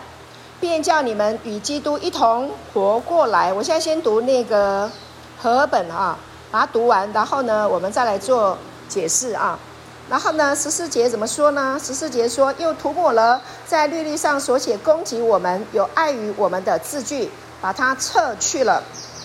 [0.59, 3.53] 便叫你们与基督一同活过来。
[3.53, 4.91] 我现在先读那个
[5.41, 6.19] 和本啊，
[6.55, 8.57] 把它读完，然后呢，我们再来做
[8.89, 9.59] 解释啊。
[10.09, 11.77] 然后呢，十四节怎么说呢？
[11.83, 17.29] 十四节说，又涂抹了在律例上所写攻击我们、有碍于我们的字句，
[17.61, 18.81] 把它撤去了，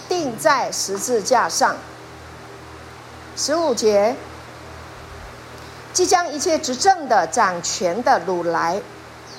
[0.07, 1.75] 钉在十字架上。
[3.37, 4.15] 十五节，
[5.93, 8.81] 即将一切执政的、掌权的掳来，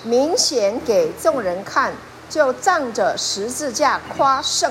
[0.05, 1.93] 明显给众人看，
[2.29, 4.71] 就仗着十字架夸胜。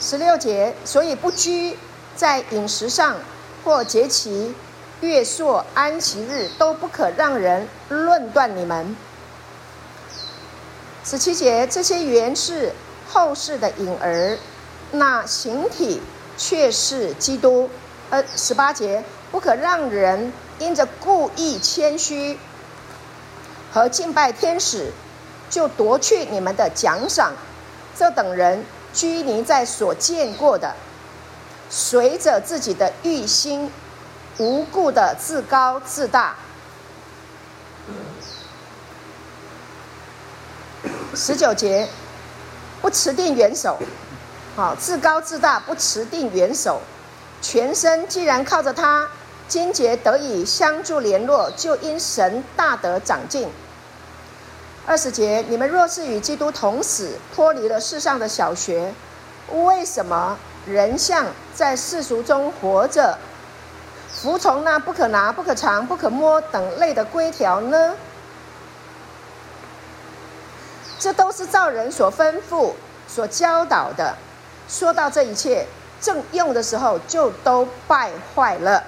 [0.00, 1.76] 十六节，所以不拘
[2.16, 3.16] 在饮食上
[3.62, 4.54] 或节期。
[5.02, 8.94] 月朔安息日都不可让人论断你们。
[11.02, 12.72] 十七节，这些原是
[13.08, 14.36] 后世的影儿，
[14.90, 16.02] 那形体
[16.36, 17.70] 却是基督。
[18.10, 22.38] 呃，十八节，不可让人因着故意谦虚
[23.72, 24.92] 和敬拜天使，
[25.48, 27.32] 就夺去你们的奖赏。
[27.96, 30.74] 这等人拘泥在所见过的，
[31.68, 33.70] 随着自己的欲心。
[34.38, 36.34] 无故的自高自大。
[41.14, 41.86] 十九节，
[42.80, 43.76] 不持定元首，
[44.56, 46.80] 好，自高自大，不持定元首，
[47.42, 49.10] 全身既然靠着他，
[49.46, 53.46] 筋节得以相助联络，就因神大得长进。
[54.90, 58.92] 二十节，你们若是与基督同死，脱离了世上的小学，
[59.52, 63.16] 为什么仍像在世俗中活着？
[64.12, 67.94] 服从那不可拿、不可尝、不可摸等类的规条呢？
[70.98, 72.72] 这都是照人所吩咐、
[73.06, 74.16] 所教导的。
[74.68, 75.68] 说到这一切
[76.00, 78.82] 正用的时候，就都败坏了。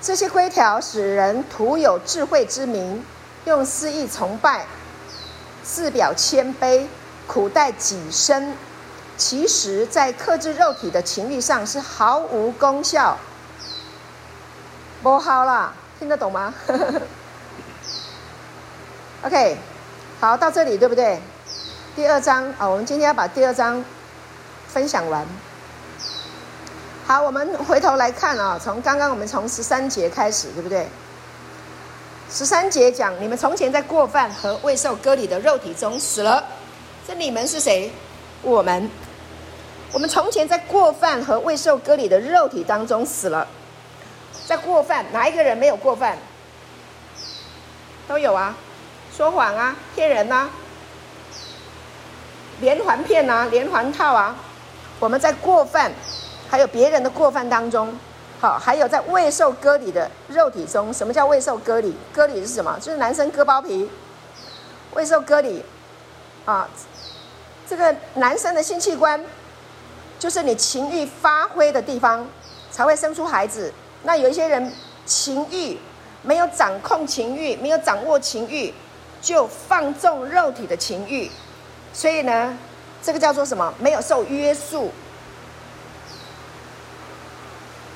[0.00, 3.04] 这些规条使人徒有智慧之名，
[3.44, 4.66] 用私意崇拜，
[5.62, 6.86] 自表谦卑，
[7.26, 8.54] 苦待己身。
[9.16, 13.16] 其实，在克制肉体的情欲上是毫无功效。
[15.02, 16.54] 不好啦，听得懂吗？
[19.22, 19.56] OK，
[20.20, 21.20] 好，到这里对不对？
[21.96, 23.84] 第二章啊，我们今天要把第二章
[24.68, 25.26] 分享完。
[27.06, 30.86] 好，我们回头来看啊，从刚刚我们从十三节开始，对不对？
[32.30, 36.44] 十三节讲，你们从前在过犯和未受割礼的肉体中死了。
[37.06, 37.90] 这你们是谁？
[38.42, 38.90] 我们。
[39.92, 43.48] 我们从前在过犯和未受割礼的肉体当中死了，
[44.46, 46.18] 在过犯，哪一个人没有过犯？
[48.06, 48.54] 都有啊，
[49.16, 50.50] 说谎啊，骗人啊，
[52.60, 54.36] 连环骗啊，连环套啊。
[55.00, 55.90] 我们在过犯，
[56.50, 57.98] 还有别人的过犯当中，
[58.40, 60.92] 好，还有在未受割礼的肉体中。
[60.94, 61.96] 什么叫未受割礼？
[62.12, 62.78] 割礼是什么？
[62.80, 63.90] 就是男生割包皮。
[64.94, 65.64] 未受割礼，
[66.44, 66.68] 啊，
[67.68, 69.22] 这个男生的性器官。
[70.18, 72.26] 就是你情欲发挥的地方，
[72.72, 73.72] 才会生出孩子。
[74.02, 74.72] 那有一些人
[75.06, 75.78] 情欲
[76.22, 78.74] 没有掌控情欲，没有掌握情欲，
[79.20, 81.30] 就放纵肉体的情欲。
[81.92, 82.58] 所以呢，
[83.00, 83.72] 这个叫做什么？
[83.78, 84.90] 没有受约束，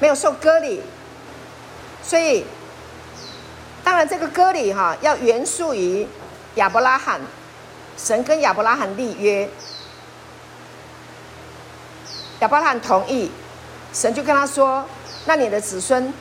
[0.03, 0.83] 没有受割礼。
[2.03, 2.45] 所以，
[3.85, 6.05] 当然这个割礼哈，要原属于
[6.57, 7.21] 亚伯拉罕，
[7.97, 9.49] 神跟亚伯拉罕立约。
[12.41, 13.31] 亚伯拉罕同意，
[13.93, 14.85] 神就跟他说
[15.25, 16.13] ：“那你的子孙，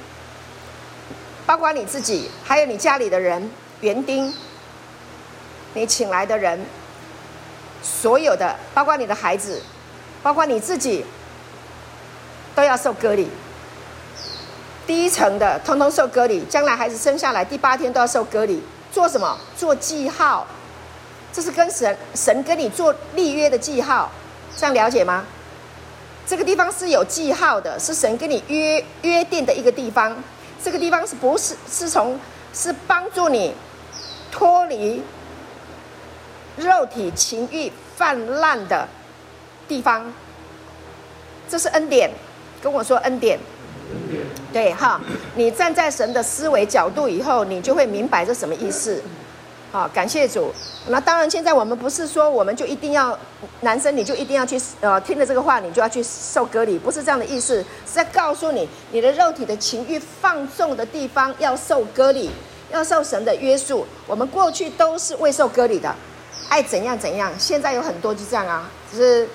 [1.47, 4.31] 包括你自己，还有你家里的人，园丁，
[5.73, 6.63] 你请来的人，
[7.81, 9.63] 所有的，包括你的孩子，
[10.21, 11.03] 包括你自己，
[12.53, 13.27] 都要受割礼。
[14.91, 16.43] 第一层的，通通受隔离。
[16.49, 18.61] 将来孩子生下来，第八天都要受隔离。
[18.91, 19.37] 做什么？
[19.55, 20.45] 做记号。
[21.31, 24.11] 这是跟神神跟你做立约的记号，
[24.57, 25.23] 这样了解吗？”
[26.27, 30.13] 这个地方是有记号的，是神跟你约约定的一个地方。
[30.61, 32.19] 这个地方是不是是从
[32.53, 33.55] 是帮助你
[34.29, 35.01] 脱离
[36.57, 38.85] 肉体情欲泛滥的
[39.69, 40.11] 地方？
[41.47, 42.11] 这是恩典，
[42.61, 43.39] 跟我说恩典。
[44.51, 44.99] 对哈，
[45.35, 49.01] 你站在神的思维角度以后，你就会明白这什么意思。
[49.71, 50.53] 好，感谢主。
[50.87, 53.17] 那当然，现在我们不是说我们就一定要
[53.61, 62.29] 男生，你就一定要去呃听了这个话，你就要去受割礼，不是这样的意思，是在告诉你，你的肉体的情欲放纵的地方要受割礼，
[62.69, 63.87] 要受神的约束。
[64.05, 65.95] 我们过去都是未受割礼的，
[66.49, 67.31] 爱怎样怎样。
[67.39, 69.29] 现在有很多就这样啊，只是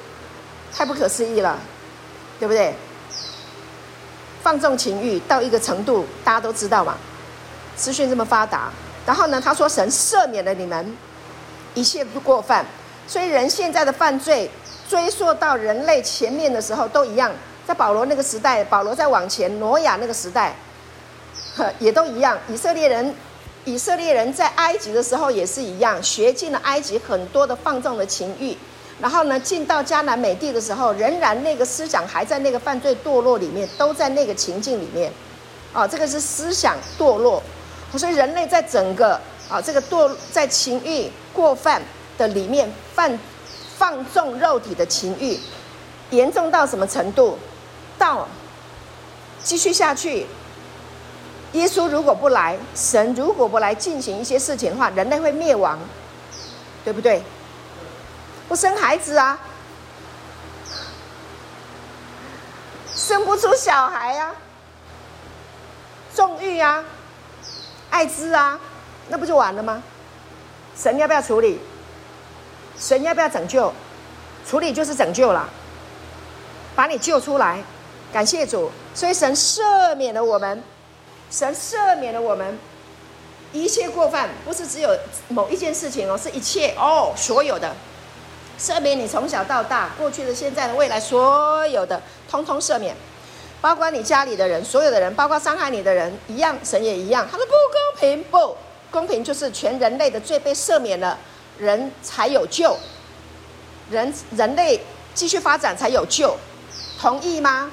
[0.70, 1.58] 太不可思议了，
[2.38, 2.74] 对不对？
[4.46, 6.96] 放纵情欲到一个程度，大家都知道嘛，
[7.74, 8.70] 资讯这么发达。
[9.04, 10.96] 然后呢，他说神赦免了你们
[11.74, 12.64] 一切过犯，
[13.08, 14.48] 所以人现在的犯罪
[14.88, 17.32] 追溯到人类前面的时候都一样，
[17.66, 20.54] 在保罗那个时代，保罗在往前，挪亚那个时代，
[21.56, 22.38] 呵，也都一样。
[22.48, 23.12] 以色列人，
[23.64, 28.56] 以色列人在埃及的时候也是一样，学尽了埃及很多的放纵的情欲，
[29.00, 35.12] 然后呢，进到迦南美地的时候，仍然那个思想还在那个犯罪堕落里面，都在那个情境里面。
[35.72, 37.42] 啊，这个是思想堕落，
[37.96, 41.82] 所以人类在整个啊这个堕在情欲过犯
[42.16, 43.18] 的里面犯。
[43.78, 45.38] 放纵肉体的情欲，
[46.08, 47.36] 严重到什么程度？
[47.98, 48.26] 到
[49.42, 50.26] 继续下去，
[51.52, 55.78] 耶稣如果不来，神如果不来进行一些事情的话，人类会灭亡，
[56.84, 57.22] 对不对？
[58.48, 59.38] 不生孩子啊，
[62.94, 64.34] 生不出小孩啊，
[66.14, 66.84] 纵欲啊，
[67.90, 68.58] 艾滋啊，
[69.08, 69.82] 那不就完了吗？
[70.76, 71.60] 神要不要处理？
[72.78, 73.72] 神要不要拯救？
[74.48, 75.48] 处理就是拯救了，
[76.76, 77.60] 把你救出来，
[78.12, 78.70] 感谢主。
[78.94, 80.62] 所以神赦免了我们，
[81.30, 82.56] 神赦免了我们。
[83.52, 84.96] 一切过犯，不是只有
[85.28, 87.74] 某一件事情哦，是一切哦，所有的。
[88.58, 92.96] 赦免你从小到大，过去的、现在的、未来所有的，通通赦免，
[93.60, 97.26] 包括你家里的人，所有的人，包括伤害你的人，一样，神也一样。
[97.30, 98.56] 他说不公平，不
[98.90, 101.18] 公平，就是全人类的罪被赦免了。
[101.58, 102.76] 人才有救，
[103.90, 104.78] 人人类
[105.14, 106.36] 继续发展才有救，
[107.00, 107.70] 同意吗？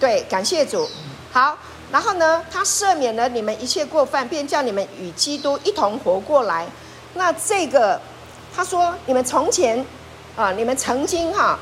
[0.00, 0.88] 对，感谢主。
[1.30, 1.58] 好，
[1.92, 6.66] 然后呢，他赦免了你们一切过犯，便叫你们与基督一同活过来。
[7.12, 8.00] 那这个，
[8.58, 9.86] 他说你们从前
[10.34, 11.58] 啊，你们曾经哈、啊，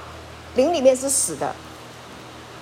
[0.54, 1.54] 灵里面是死的。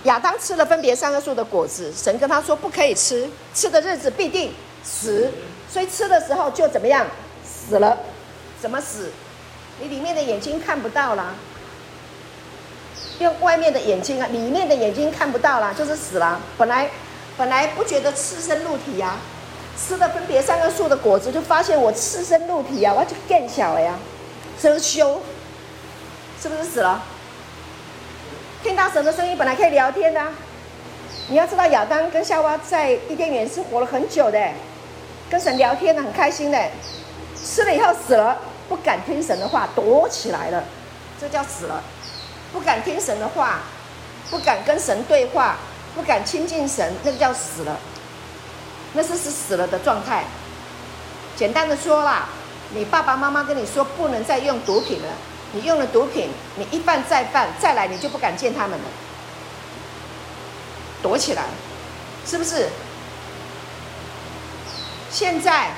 [0.03, 5.31] 亚当吃了分别三个树的果子，神跟他说不可以吃，吃的日子必定死，
[5.71, 7.07] 所以吃的时候就怎么样，
[7.47, 7.97] 死了。
[8.61, 9.13] 怎么死？
[9.81, 11.33] 你里面的眼睛看不到了，
[13.21, 16.41] 用外面的眼睛啊，里面的眼睛看不到了，就是死了。
[16.59, 16.91] 本来
[17.37, 19.15] 本来不觉得赤身露体呀，
[19.79, 23.97] 吃了分别三个树的果子，就发现我赤身露体呀，我就更小了呀，
[24.61, 25.21] 遮羞，
[26.41, 27.03] 是不是死了？
[28.63, 30.23] 听到神的声音，本来可以聊天的，
[31.29, 34.53] 你要知道亚当跟夏娃在伊甸园是活了很久的，
[35.31, 36.71] 跟神聊天的很开心的，
[37.37, 38.39] 吃了以后死了。
[38.67, 40.65] 不敢听神的话，躲起来了，
[41.21, 41.83] 这叫死了。
[42.51, 43.61] 不敢听神的话，
[44.31, 45.59] 不敢跟神对话，
[45.95, 47.79] 不敢亲近神，那个叫死了。
[48.95, 50.25] 那是是死了的状态。
[51.37, 52.29] 简单的说啦，
[52.71, 55.09] 你爸爸妈妈跟你说不能再用毒品了，
[55.53, 58.85] 你用了毒品，你一犯再犯，再来你就不敢见他们了，
[61.03, 61.45] 躲起来，
[62.27, 62.69] 是不是？
[65.11, 65.71] 现在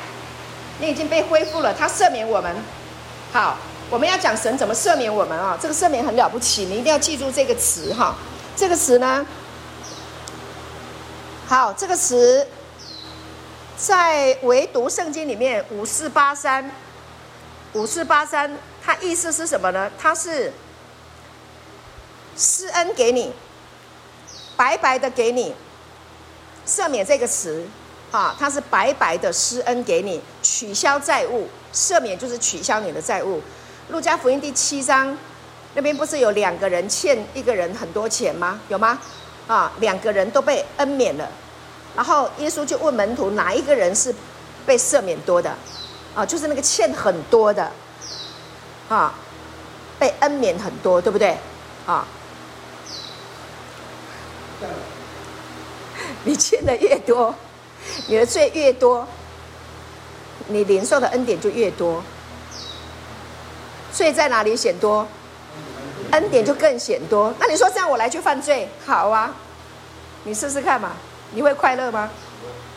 [0.78, 2.56] 你已经被恢复了，他赦免我们。
[3.32, 3.58] 好，
[3.90, 5.58] 我们要讲神怎么赦免我们啊？
[5.60, 8.14] 这个赦免很了不起，你一定要记住这个词哈。
[8.56, 9.26] 这个词呢，
[11.46, 12.46] 好，这个词
[13.76, 16.70] 在唯独圣经里面五四八三，
[17.74, 18.50] 五四八三，
[18.82, 19.90] 它意思是什么呢？
[19.98, 20.52] 它是
[22.36, 23.32] 施恩给你，
[24.56, 25.54] 白白的给你
[26.66, 27.66] 赦免这个词
[28.10, 31.48] 啊，它是白白的施恩给你，取消债务。
[31.74, 33.42] 赦免就是取消你的债务。
[33.90, 35.14] 路加福音第七章
[35.74, 38.58] 那边不是有两个人欠一个人很多钱吗？
[38.68, 38.98] 有吗？
[39.46, 41.30] 啊，两个人都被恩免了。
[41.96, 44.14] 然后耶稣就问门徒，哪一个人是
[44.64, 45.52] 被赦免多的？
[46.14, 47.72] 啊，就是那个欠很多的，
[48.88, 49.12] 啊，
[49.98, 51.36] 被恩免很多，对不对？
[51.86, 52.06] 啊，
[56.24, 57.34] 你欠的越多，
[58.06, 59.08] 你的罪越多。
[60.48, 62.00] 你领受的恩典就越多，
[63.92, 65.04] 罪在哪里显多，
[66.12, 67.34] 恩典就更显多。
[67.40, 69.34] 那你说这样我来去犯罪，好啊，
[70.22, 70.92] 你试试看嘛，
[71.32, 72.10] 你会快乐吗？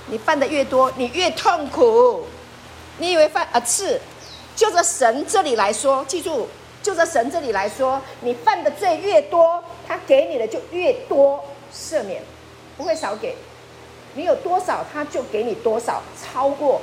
[0.07, 2.25] 你犯的越多，你越痛苦。
[2.97, 4.01] 你以为犯啊是，
[4.55, 6.47] 就着神这里来说，记住，
[6.81, 11.43] 就着神这里来说，你犯的罪越多，他给你的就越多
[11.73, 12.21] 赦免，
[12.75, 13.35] 不会少给。
[14.15, 16.81] 你有多少，他就给你多少，超过。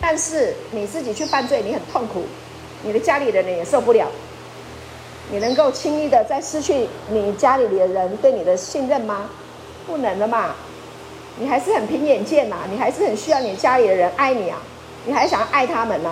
[0.00, 2.24] 但是你自己去犯罪，你很痛苦，
[2.82, 4.08] 你的家里的人也受不了。
[5.30, 9.28] 你能够轻易的再失去你家里的人对你的信任吗？
[9.88, 10.54] 不能的嘛。
[11.40, 14.58] 你还是很凭眼见呐，你还是很需要你家里的人爱你啊，
[15.06, 16.10] 你还想要爱他们呐？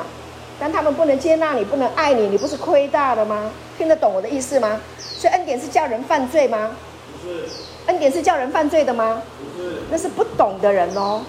[0.58, 3.50] 但他们不能接纳你，不能爱你，你不是亏大了吗？
[3.76, 4.80] 听得懂我的意思吗？
[4.98, 6.70] 所以恩典是叫人犯罪吗？
[7.12, 7.44] 不是。
[7.86, 9.20] 恩典是叫人犯罪的吗？
[9.38, 9.82] 不是。
[9.90, 11.22] 那是不懂的人哦。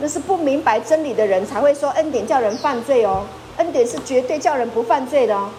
[0.00, 3.24] 那是不明白真理的人才会说恩典叫人犯罪哦，
[3.58, 5.50] 恩典是绝对叫人不犯罪的哦。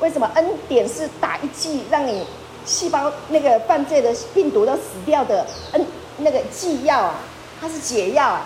[0.00, 2.26] 为什么恩典是打一剂让你
[2.68, 5.86] 细胞那个犯罪的病毒都死掉的恩
[6.18, 7.14] 那个剂药啊？
[7.60, 8.42] 它是解药啊，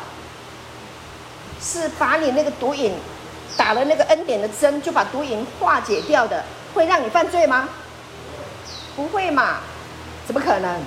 [1.60, 2.94] 是把你那个毒瘾
[3.56, 7.68] 打了那个恩典的针，就把毒瘾化解掉的，会让你犯罪吗？
[8.94, 9.56] 不会嘛？
[10.24, 10.80] 怎么可能？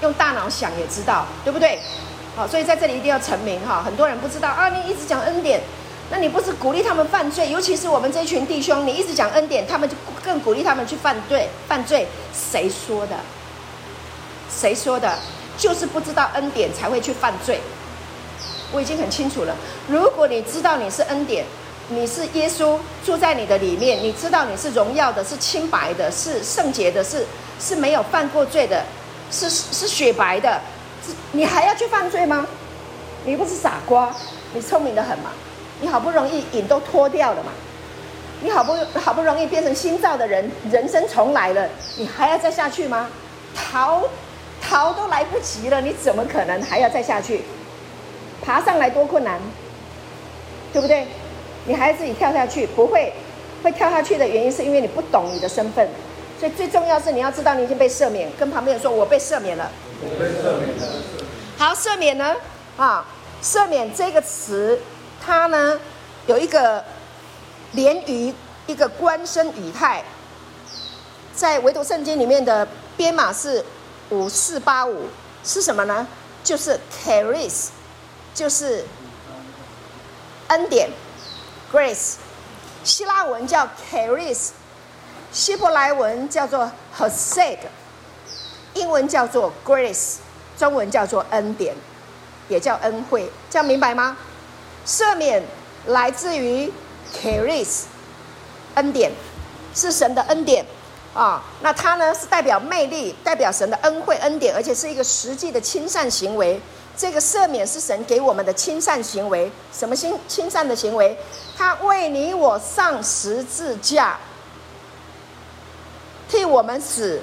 [0.00, 1.80] 用大脑想也知道，对不对？
[2.34, 5.60] 好，所以在这里一定要成名哈，很多人不知道啊，你一直讲恩典，
[6.10, 7.50] 那你不是鼓励他们犯罪？
[7.50, 11.48] 尤其是我们这群弟兄，你一直讲恩典，他们就更鼓励他们去犯罪。
[11.66, 13.16] 犯罪谁说的？
[14.50, 15.18] 谁说的？
[15.56, 17.60] 就是不知道恩典才会去犯罪。
[18.72, 19.56] 我已经很清楚了。
[19.88, 21.44] 如果你知道你是恩典，
[21.88, 27.26] 你是耶稣住在你的里面，你知道你是荣耀的，是清白的，是圣洁的，是
[27.58, 28.84] 是没有犯过罪的，
[29.30, 30.60] 是是雪白的。
[31.32, 32.46] 你还要去犯罪吗？
[33.24, 34.14] 你不是傻瓜，
[34.52, 35.30] 你聪明得很嘛？
[35.80, 37.52] 你好不容易瘾都脱掉了嘛？
[38.40, 43.08] 你好不好不容易变成新造的人，人生重来了，你还要再下去吗？
[43.54, 44.02] 逃
[44.60, 47.42] 逃都来不及了，你怎么可能还要再下去？
[48.42, 49.40] 爬上来多困难，
[50.72, 51.06] 对不对？
[51.66, 52.66] 你还要自己跳下去？
[52.66, 53.12] 不会，
[53.62, 55.88] 会跳下去的原因是因为你不懂你的身份。
[56.38, 59.70] 所以最重要是你要知道你已经被赦免，跟旁边人说：“我被赦免了。”
[60.02, 60.84] 我被赦免了。
[61.56, 62.36] 好，赦免呢？
[62.76, 63.06] 啊，
[63.42, 64.78] 赦免这个词，
[65.24, 65.80] 它呢
[66.26, 66.84] 有一个
[67.72, 68.34] 连于，
[68.66, 70.04] 一个官身语态，
[71.34, 72.66] 在唯独圣经里面的
[72.96, 73.64] 编码是
[74.10, 75.08] 五四八五，
[75.42, 76.06] 是什么呢？
[76.42, 77.68] 就是 charis，
[78.34, 78.84] 就是
[80.48, 80.90] 恩典
[81.72, 82.14] ，grace，
[82.82, 84.50] 希腊文叫 charis。
[85.32, 87.58] 希伯来文叫做 Hesed，
[88.74, 90.18] 英文叫做 Grace，
[90.56, 91.74] 中文叫做恩典，
[92.48, 94.16] 也叫恩惠，这样明白吗？
[94.86, 95.42] 赦免
[95.86, 96.70] 来自于
[97.14, 97.84] Charis，
[98.74, 99.12] 恩典
[99.74, 100.64] 是神的恩典
[101.14, 101.42] 啊。
[101.62, 106.60] 那它呢是代表魅力，代表神的恩惠恩典，而且是一个实际的亲善行为。
[106.96, 111.18] 这个赦免是神给我们的亲善行为，什么亲亲善的行为？
[111.56, 114.18] 他为你我上十字架。
[116.26, 117.22] 替我们死、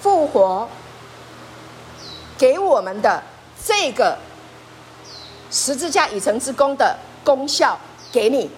[0.00, 0.68] 复活，
[2.38, 3.22] 给我们的
[3.64, 4.18] 这个
[5.50, 7.78] 十字架已成之功的功效
[8.12, 8.50] 给你，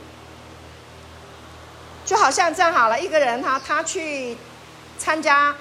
[2.04, 3.00] 就好像这样好了。
[3.00, 4.36] 一个人他他去
[4.98, 5.54] 参加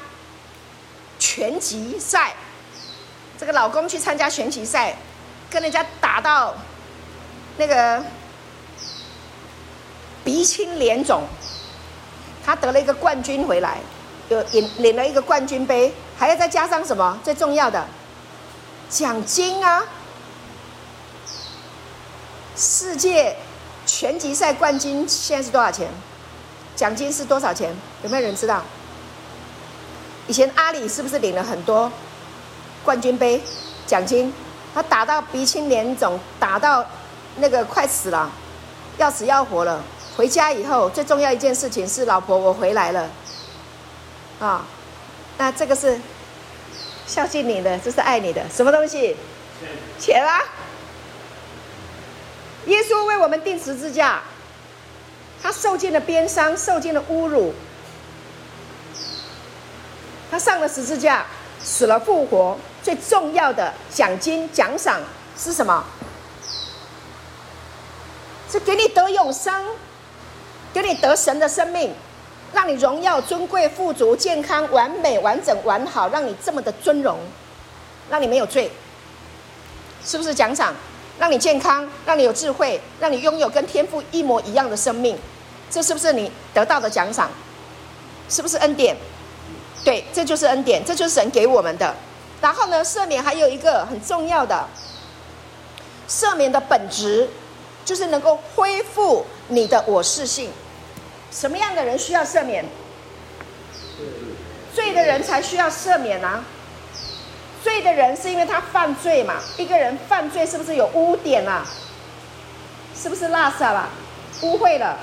[1.17, 2.33] 拳击赛，
[3.39, 4.95] 这个老公去参加拳击赛，
[5.49, 6.53] 跟人家打到
[7.57, 8.03] 那个
[10.23, 11.23] 鼻青脸肿。
[12.43, 13.77] 他得了一个冠军回来，
[14.29, 17.19] 有领领了一个冠军杯，还要再加上什么？
[17.23, 17.85] 最重要的
[18.89, 19.83] 奖金啊！
[22.61, 23.35] 世界
[23.87, 25.87] 拳击赛冠军现在是多少钱？
[26.75, 27.75] 奖金是多少钱？
[28.03, 28.61] 有没有人知道？
[30.27, 31.91] 以前阿里是不是领了很多
[32.85, 33.41] 冠军杯
[33.87, 34.31] 奖金？
[34.75, 36.85] 他打到鼻青脸肿，打到
[37.37, 38.31] 那个快死了，
[38.99, 39.83] 要死要活了。
[40.15, 43.09] 回家以后，最重要一件事情是，老婆，我回来了，
[44.39, 44.63] 啊，
[45.39, 45.99] 那这个是
[47.07, 49.17] 孝敬你的，这是爱你的，什么东西？
[49.99, 50.43] 钱啊！
[52.65, 54.21] 耶稣为我们钉十字架，
[55.41, 57.53] 他受尽了鞭伤，受尽了侮辱，
[60.29, 61.25] 他上了十字架，
[61.63, 65.01] 死了复活，最重要的奖金奖赏
[65.37, 65.83] 是什么？
[68.51, 69.65] 是给你得永生。
[70.73, 71.93] 给你得神的生命，
[72.53, 77.19] 让你荣耀、尊贵、富足、健康、完美、完整、完好，让你这么的尊荣，
[78.09, 78.71] 让你没有罪，
[80.05, 80.73] 是不是奖赏？
[81.21, 85.15] 让你健康，让你有智慧，让你拥有跟天赋一模一样的生命，
[85.69, 87.29] 这是不是你得到的奖赏？
[88.27, 88.97] 是不是恩典？
[89.83, 91.95] 对，这就是恩典，这就是神给我们的。
[92.41, 94.67] 然后呢，赦免还有一个很重要的，
[96.09, 97.29] 赦免的本质
[97.85, 100.49] 就是能够恢复你的我是性。
[101.29, 102.65] 什么样的人需要赦免？
[104.73, 106.43] 罪的人才需要赦免啊！
[107.63, 109.35] 罪的人是因为他犯罪嘛？
[109.57, 111.65] 一个人犯罪是不是有污点啊？
[112.95, 113.89] 是不是拉撒了？
[114.41, 114.97] 污秽了？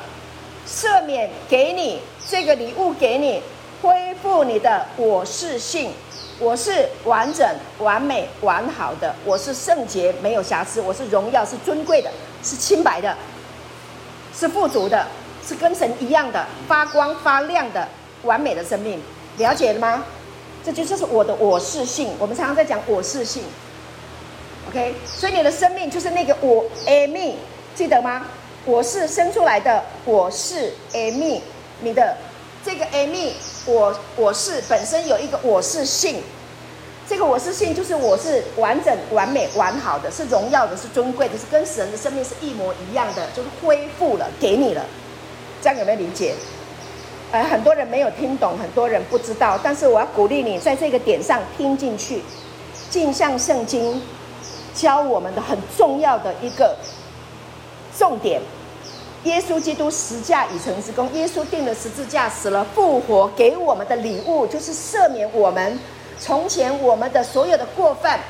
[0.67, 3.43] 赦免给你这个礼物，给你
[3.81, 5.93] 恢复你的我是性。
[6.41, 7.45] 我是完整、
[7.79, 9.15] 完美、完好的。
[9.25, 10.81] 我是圣洁，没有瑕疵。
[10.81, 12.11] 我是荣耀，是尊贵的，
[12.43, 13.17] 是清白的，
[14.35, 15.07] 是富足的。
[15.47, 17.89] 是跟神一样的发光发亮的
[18.23, 19.03] 完美的生命，
[19.39, 20.05] 了解了吗？
[20.69, 22.11] 这就就是我的我是性。
[22.19, 23.43] 我们常常在讲我是性
[24.69, 24.95] ，OK？
[25.07, 27.37] 所以你的生命就是那个我，Amy，
[27.75, 28.27] 记得吗？
[28.67, 31.41] 我是生出来的，我是 Amy，
[31.81, 32.19] 你的
[32.63, 33.31] 这个 Amy，
[33.65, 36.23] 我我是本身有一个我是性，
[37.09, 44.85] 这个我是性就是我是完整、完美、完好的，是荣耀的，是尊贵的，是跟神的生命是一模一样的，就是恢复了，给你了，
[45.63, 46.35] 这样有没有理解？
[47.31, 52.23] 呃，很多人没有听懂，很多人不知道，但是我要鼓励你在这个点上听进去，
[52.89, 54.01] 镜像圣经
[54.75, 56.75] 教我们的很重要的一个
[57.99, 58.41] 重点。
[59.25, 65.79] 耶稣基督十架已成之功，耶稣定了十字架，死了复活，给我们的礼物就是赦免我们
[66.19, 68.21] 从前我们的所有的过犯，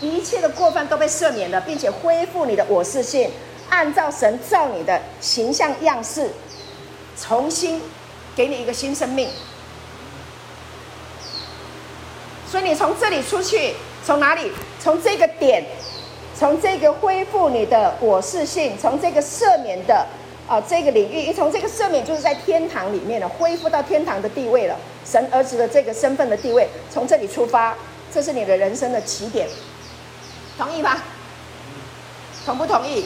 [0.00, 3.28] 一切的过犯都被赦免了，并且恢复你的我是性，
[3.68, 6.30] 按照神造你的形象样式，
[7.20, 7.82] 重新
[8.40, 9.28] 给你一个新生命。
[12.50, 14.50] 所以你从这里出去，从哪里？
[14.82, 15.62] 从这个点，
[16.34, 20.06] 从这个恢复你的我是性，从这个赦免的。
[20.48, 24.74] 啊，这个领域一从这个赦免，就是在天堂里面了，恢复到天堂的地位了。
[25.04, 27.76] 神儿子的这个身份的地位，从这里出发，
[28.10, 29.46] 这是你的人生的起点，
[30.56, 30.96] 同意吗？
[32.46, 33.04] 同不同意？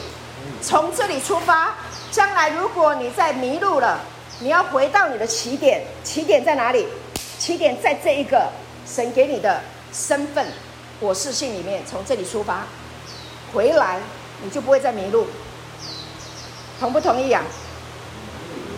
[0.61, 1.75] 从这里出发，
[2.09, 3.99] 将来如果你在迷路了，
[4.39, 6.85] 你要回到你的起点，起点在哪里？
[7.39, 8.49] 起点在这一个
[8.85, 9.61] 神给你的
[9.93, 10.45] 身份，
[10.99, 12.67] 我是性里面，从这里出发，
[13.53, 13.99] 回来
[14.43, 15.27] 你就不会再迷路。
[16.79, 17.41] 同不同意啊？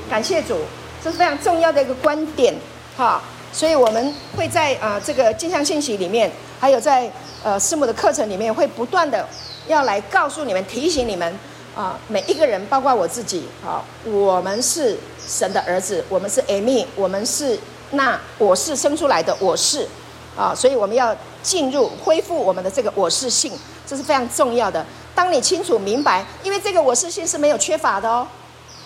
[0.10, 0.60] 感谢主，
[1.04, 2.54] 这是非常重要的一个观点，
[2.96, 3.22] 哈。
[3.52, 6.30] 所以我们会在啊、呃、这个镜像信息里面，
[6.60, 7.10] 还有在
[7.44, 9.28] 呃师母的课程里面，会不断的
[9.68, 11.40] 要来告诉你们、提醒你们
[11.78, 14.98] 啊、每一个人，包括我自己，好，我们是
[15.28, 17.60] 神的儿子，我们是 Amy，我们是
[17.92, 19.88] 那我是生出来的我是
[20.36, 23.54] 啊，所以我们要进入恢复我们的这个我是性，
[23.86, 24.84] 这是非常重要的。
[25.14, 28.28] 当你清楚明白，因为这个我是性是没有缺乏的哦，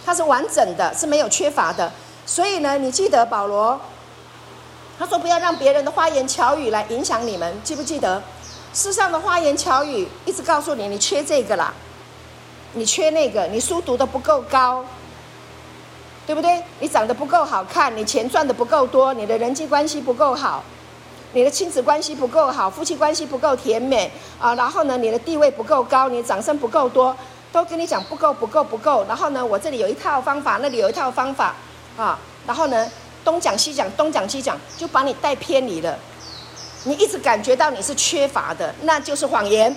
[0.05, 1.89] 它是完整的，是没有缺乏的。
[2.25, 3.79] 所以呢，你记得保罗，
[4.99, 8.21] 他说不要让别人的花言巧语来影响你们，记不记得？
[8.73, 11.73] 世上的花言巧语一直告诉你，你缺这个啦，
[12.73, 14.83] 你缺那个，你书读得不够高，
[16.25, 16.61] 对不对？
[16.79, 20.63] 你长得不够好看，你钱赚得不够多，你的人际关系不够好。
[21.33, 27.15] 你的亲子关系不够好，夫妻关系不够甜美啊，然后呢，你的地位不够高，你的掌声不够多，
[27.53, 29.05] 都跟你讲不够不够不够。
[29.07, 31.55] 然后呢，我这里有一套方法，那里有一套方法
[31.97, 32.89] 啊，然后呢，
[33.23, 35.97] 东讲西讲，东讲西讲，就把你带偏离了。
[36.83, 39.73] 你一直感觉到你是缺乏的，那就是谎言。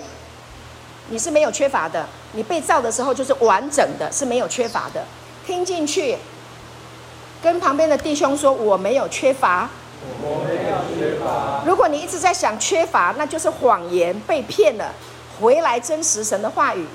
[1.09, 5.03] 你是没有缺乏的，你被造的时候就是完整的，是没有缺乏的。
[5.45, 6.17] 听进去，
[7.41, 9.69] 跟旁边的弟兄说，我没有缺乏。
[10.21, 11.63] 我没有缺乏。
[11.65, 14.91] 如果你一直在想缺乏，那就是谎言，被骗了。
[15.39, 16.85] 回来真实神的话语。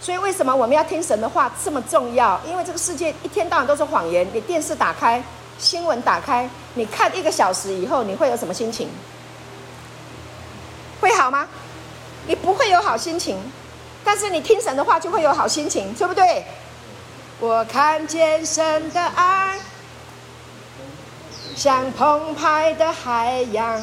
[0.00, 2.40] 所以为什么我们要听神的话这么重要？
[2.46, 4.26] 因为这个世界一天到晚都是谎言。
[4.32, 5.22] 你电视打开，
[5.58, 8.88] 新闻打开，你看一个小时以后，你会有什么心情？
[11.00, 11.48] 会好吗？
[12.26, 13.38] 你不会有好心情。
[14.04, 16.44] 但是你听神的话就会有好心情，对不对？
[17.40, 19.58] 我看见神的爱。
[21.56, 23.82] 像澎湃的海洋，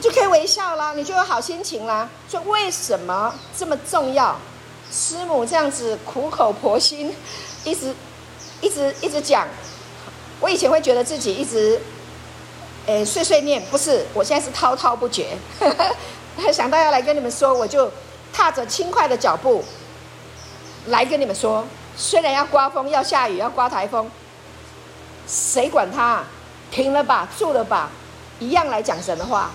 [0.00, 2.08] 就可以微笑啦，你就有好心情啦。
[2.26, 4.34] 所以为什么这么重要？
[4.90, 7.14] 师母这样子苦口婆心，
[7.64, 7.94] 一直
[8.62, 9.46] 一直一直讲。
[10.40, 11.80] 我以前会觉得自己一直，
[12.86, 15.36] 诶碎碎念，不是，我现在是滔滔不绝。
[16.52, 17.90] 想到要来跟你们说，我就
[18.32, 19.64] 踏着轻快的脚步
[20.86, 21.64] 来跟你们说。
[21.96, 24.10] 虽然要刮风，要下雨，要刮台风。
[25.26, 26.22] 谁管他？
[26.70, 27.88] 停了吧，住了吧，
[28.40, 29.50] 一样来讲神的话。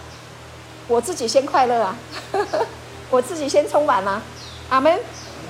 [0.87, 1.95] 我自己先快乐啊，
[3.11, 4.21] 我自己先充满啊，
[4.69, 4.99] 阿门。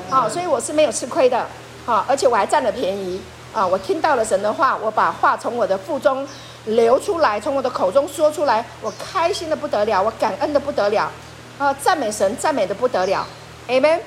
[0.09, 1.47] 好，所以我是没有吃亏的，
[1.85, 3.21] 好，而且我还占了便宜
[3.53, 3.65] 啊。
[3.65, 6.27] 我听到了神的话，我把话从我的腹中
[6.65, 11.11] 流出来，从我的口中说出来，我开心的不得了，我感恩的不得了，
[11.57, 13.25] 啊，赞美神，赞美的不得了，
[13.67, 14.01] 阿门。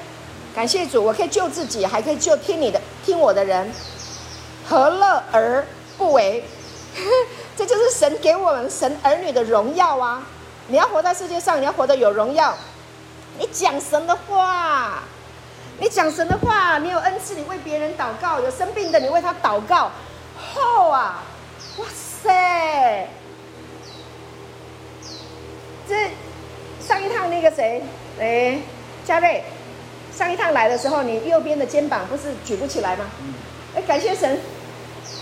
[0.54, 3.72] 感谢主，我可以救自己，还可以救听你的、听我的人，
[4.68, 6.44] 何乐而不为，
[7.56, 10.22] 这就是神给我们神儿女的荣耀啊！
[10.68, 12.54] 你要活在世界上，你要活得有荣耀。
[13.38, 15.02] 你讲神的话，
[15.78, 19.90] 你讲神的话，你有恩赐，你为别人祷告，有生病的你为他祷告，
[20.54, 21.22] 后啊，
[21.78, 22.11] 哇塞！
[25.88, 26.10] 这
[26.80, 27.82] 上一趟那个谁，
[28.20, 28.58] 哎，
[29.04, 29.42] 嘉瑞，
[30.16, 33.06] 上一趟来的时候，你右边的肩膀不是举不起来吗？
[33.74, 34.38] 哎，感谢神。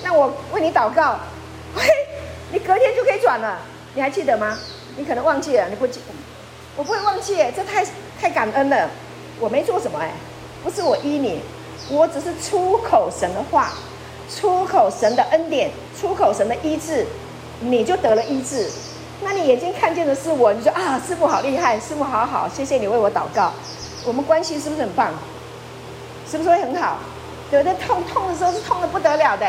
[0.03, 1.18] 那我为你祷告，
[1.74, 1.88] 嘿，
[2.53, 3.59] 你隔天就可以转了，
[3.94, 4.59] 你还记得吗？
[4.96, 6.01] 你可能忘记了，你不记，
[6.76, 7.84] 我不会忘记，这太
[8.20, 8.90] 太感恩了。
[9.38, 10.12] 我没做什么哎，
[10.62, 11.40] 不是我依你，
[11.90, 13.72] 我只是出口神的话，
[14.35, 15.70] 出口神的恩典，
[16.01, 17.07] 出口神的医治，
[17.61, 18.70] 你就得了医治。
[19.22, 23.53] 那你眼睛看见的是我，你说啊，师傅好厉害，师傅好好，谢谢你为我祷告。
[24.07, 25.12] 我们关系是不是很棒？
[26.31, 26.99] 是不是会很好？
[27.51, 27.74] 有的？
[27.74, 29.47] 痛痛的时候是痛得不得了的，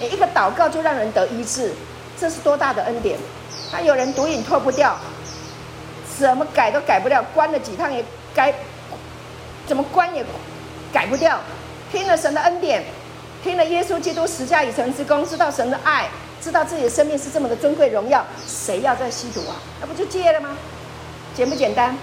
[0.00, 1.72] 你一个祷告就让人得医治，
[2.18, 3.16] 这是多大的恩典！
[3.72, 4.96] 那有人毒瘾脱不掉，
[6.18, 8.04] 怎么改都改不掉，关了几趟也
[8.34, 8.52] 改，
[9.66, 10.24] 怎么关也
[10.92, 11.38] 改不掉。
[11.92, 12.84] 听了神的恩典，
[13.46, 16.08] 听了耶稣基督十架以成之功，知道神的爱。
[16.42, 19.54] 知道自己的生命是这么的尊贵荣耀，谁要再吸毒啊？
[19.80, 20.56] 那不就戒了吗？
[21.32, 21.96] 简不简单？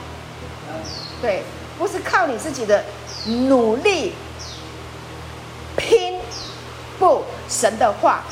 [1.21, 1.43] 对，
[1.77, 2.81] 不是靠你自己的
[3.25, 4.13] 努力
[5.75, 6.17] 拼
[6.97, 8.23] 不神的话，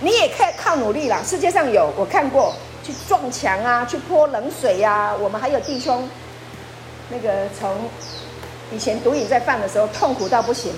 [0.00, 1.22] 你也可以靠努力啦。
[1.24, 2.54] 世界上有我看过
[2.84, 5.16] 去撞墙啊，去泼冷水呀、啊。
[5.18, 6.06] 我们还有弟兄，
[7.08, 7.88] 那个从
[8.70, 10.72] 以前毒瘾在犯的时候，痛苦到不行，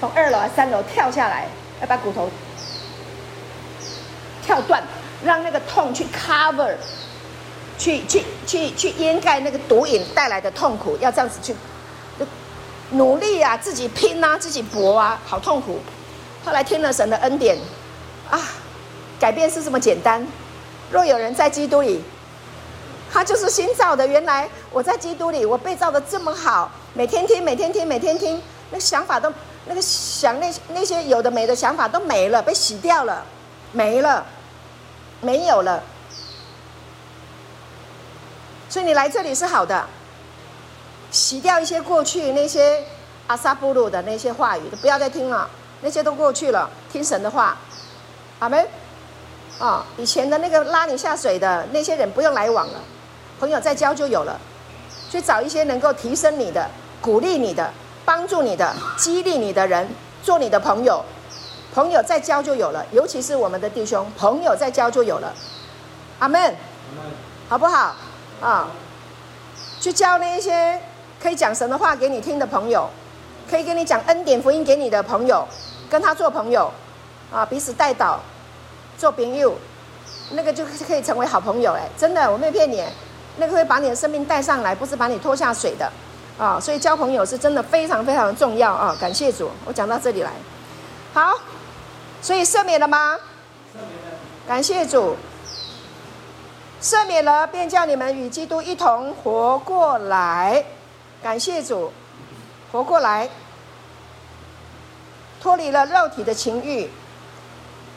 [0.00, 1.46] 从二楼三楼跳下来，
[1.82, 2.30] 要把骨头。
[4.42, 4.82] 跳断，
[5.22, 6.74] 让那个痛去 cover，
[7.78, 11.54] 去去去去掩盖那个毒瘾带来的痛苦，要这样子去
[12.92, 15.78] 努力啊，自己拼啊，自己搏啊，好痛苦。
[16.44, 17.56] 后来听了神的恩典，
[18.30, 18.40] 啊，
[19.20, 20.26] 改变是这么简单。
[20.90, 22.02] 若有人在基督里，
[23.12, 24.04] 他就是新造的。
[24.06, 29.32] 原来我在基督里，我被造的这么好，每天听，每天听，每天听，那想法都
[29.66, 33.24] 那个想那那些有的没的想法都没了，被洗掉了，
[33.72, 34.26] 没了。
[35.22, 35.82] 没有了，
[38.70, 39.86] 所以你来这里是好的，
[41.10, 42.82] 洗掉一些过去那些
[43.26, 45.46] 阿萨布鲁的那些话语，不要再听了，
[45.82, 47.54] 那些都过去了，听神的话，
[48.38, 48.66] 阿门。
[49.58, 52.80] 啊，以前的那个拉你下水的那些人不用来往了，
[53.38, 54.40] 朋友再交就有了，
[55.10, 56.66] 去找一些能够提升你的、
[57.02, 57.70] 鼓励你的、
[58.04, 59.88] 帮助你的、激励你的人
[60.22, 61.04] 做你的朋友。
[61.72, 65.32] 朋友再交就有了，尤其是我们的弟兄，朋友再交就有了，
[66.18, 66.56] 阿门，
[67.48, 67.94] 好不好？
[68.40, 68.66] 啊，
[69.78, 70.80] 去交那一些
[71.22, 72.90] 可以讲神的话给你听的朋友，
[73.48, 75.46] 可以跟你讲恩典福音给你的朋友，
[75.88, 76.72] 跟他做朋友，
[77.30, 78.18] 啊，彼此带导，
[78.98, 79.54] 做朋友，
[80.32, 82.82] 那个就可以成为好朋友哎，真的，我没有骗你，
[83.36, 85.88] 那个会把你的生命带上来，不是把你拖下水的，
[86.40, 88.96] 啊，所以交朋友是真的非常非常重要啊！
[88.98, 90.32] 感谢主，我讲到这里来，
[91.12, 91.38] 好。
[92.22, 93.14] 所以赦免了吗？
[93.14, 95.16] 赦免了感谢主，
[96.82, 100.64] 赦免了，便叫你们与基督一同活过来。
[101.22, 101.92] 感谢主，
[102.72, 103.28] 活过来，
[105.42, 106.90] 脱离了肉体的情欲，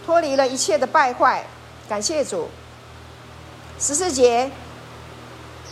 [0.05, 1.45] 脱离了一切的败坏。
[1.87, 2.49] 感谢主，
[3.79, 4.51] 十四节，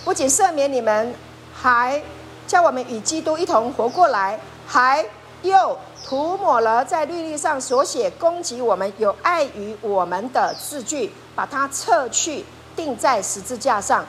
[0.05, 1.13] 不仅赦免你们，
[1.53, 2.01] 还
[2.51, 4.37] 叫我们与基督一同活过来，
[4.67, 5.05] 还
[5.41, 5.77] 又。
[6.03, 12.43] 涂抹了在律例上所写攻击我们有碍于我们的字句，把它撤去，
[12.75, 14.03] 钉在十字架上。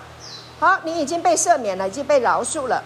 [0.58, 2.82] 好，你已经被赦免了，已经被饶恕了，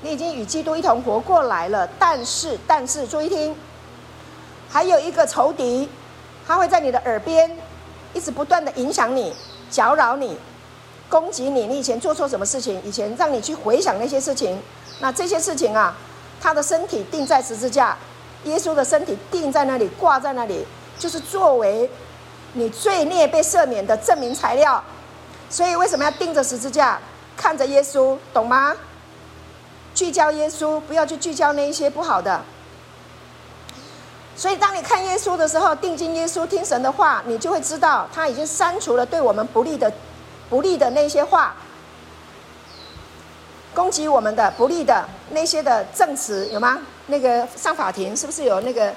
[0.00, 1.88] 你已经与基督一同活过来了。
[2.00, 3.54] 但是，但是，注意听，
[4.68, 5.88] 还有一个仇敌，
[6.44, 7.56] 他会在你的耳边
[8.12, 9.32] 一直不断的影响你、
[9.70, 10.36] 搅扰你、
[11.08, 11.66] 攻击你。
[11.66, 12.82] 你以前做错什么事情？
[12.82, 14.60] 以前让你去回想那些事情，
[15.00, 15.94] 那这些事情啊，
[16.40, 17.96] 他的身体钉在十字架。
[18.44, 20.64] 耶稣的身体钉在那里，挂在那里，
[20.96, 21.90] 就是作为
[22.52, 24.82] 你罪孽被赦免的证明材料。
[25.50, 27.00] 所以为什么要钉着十字架，
[27.36, 28.74] 看着耶稣，懂吗？
[29.92, 32.40] 聚焦耶稣，不要去聚焦那一些不好的。
[34.36, 39.92] 所以当你看耶稣的时候，定睛耶稣，听神的话，你就会知道他已经删除了对我们不利的、
[40.48, 41.56] 不利的那些话。
[43.74, 46.78] 攻击我们的不利的那些的证词有吗？
[47.06, 48.92] 那个上法庭是不是有那个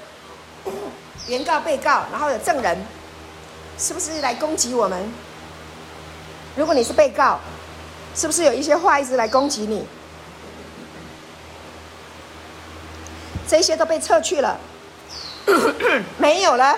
[1.28, 2.76] 原告、被告，然后有证人，
[3.78, 5.12] 是不是来攻击我们？
[6.56, 7.38] 如果你是被告，
[8.14, 9.86] 是不是有一些话一直来攻击你？
[13.48, 14.58] 这些都被撤去了，
[16.18, 16.76] 没有了。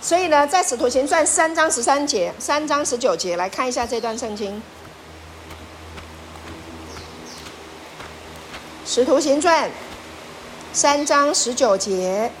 [0.00, 4.62] 所以呢，在使徒行传三章十三节、三章十九节来看一下这段圣经。
[8.90, 9.70] 使徒行传
[10.72, 12.32] 三章十九节，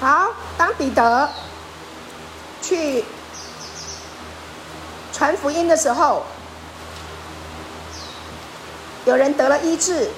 [0.00, 1.30] 好，当彼得
[2.62, 3.04] 去
[5.12, 6.24] 传福音的时候，
[9.04, 10.08] 有人得了医治。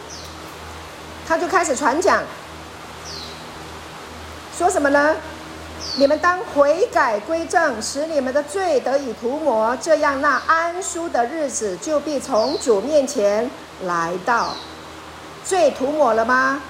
[1.29, 2.23] 他就开始传讲，
[4.57, 5.15] 说什么呢？
[5.97, 13.51] 你们当悔改归正，使你们的罪得以涂抹，这样那安舒的日子就必从主面前
[13.85, 14.55] 来到。
[15.45, 16.63] 罪涂抹了吗？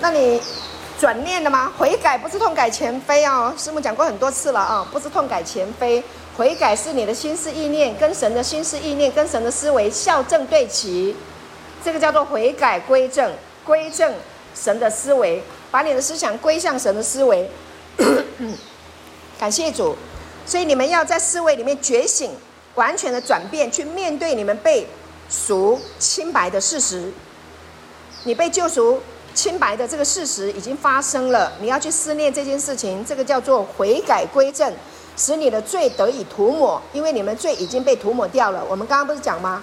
[0.00, 0.40] 那你
[0.98, 1.70] 转念了吗？
[1.76, 6.02] 悔改不是痛改前非哦，师母讲过很多次了啊，不是痛改前非，
[6.38, 11.14] 悔改是你的心思意念跟神的心思意念跟神的思维校正对齐，
[11.84, 13.30] 这个叫做悔改归正，
[13.66, 14.14] 归正。
[14.54, 17.48] 神的思维，把你的思想归向神的思维。
[19.38, 19.96] 感谢主，
[20.44, 22.32] 所以你们要在思维里面觉醒，
[22.74, 24.88] 完全的转变，去面对你们被
[25.30, 27.12] 赎清白的事实。
[28.24, 29.00] 你被救赎
[29.32, 34.72] 清白的这个事实已经发生了，你要去思念这件事情，这个叫做悔改归正，
[35.18, 38.64] 使你的罪得以涂抹，因为你们罪已经被涂抹掉了。
[38.70, 39.62] 我们刚刚不是讲吗？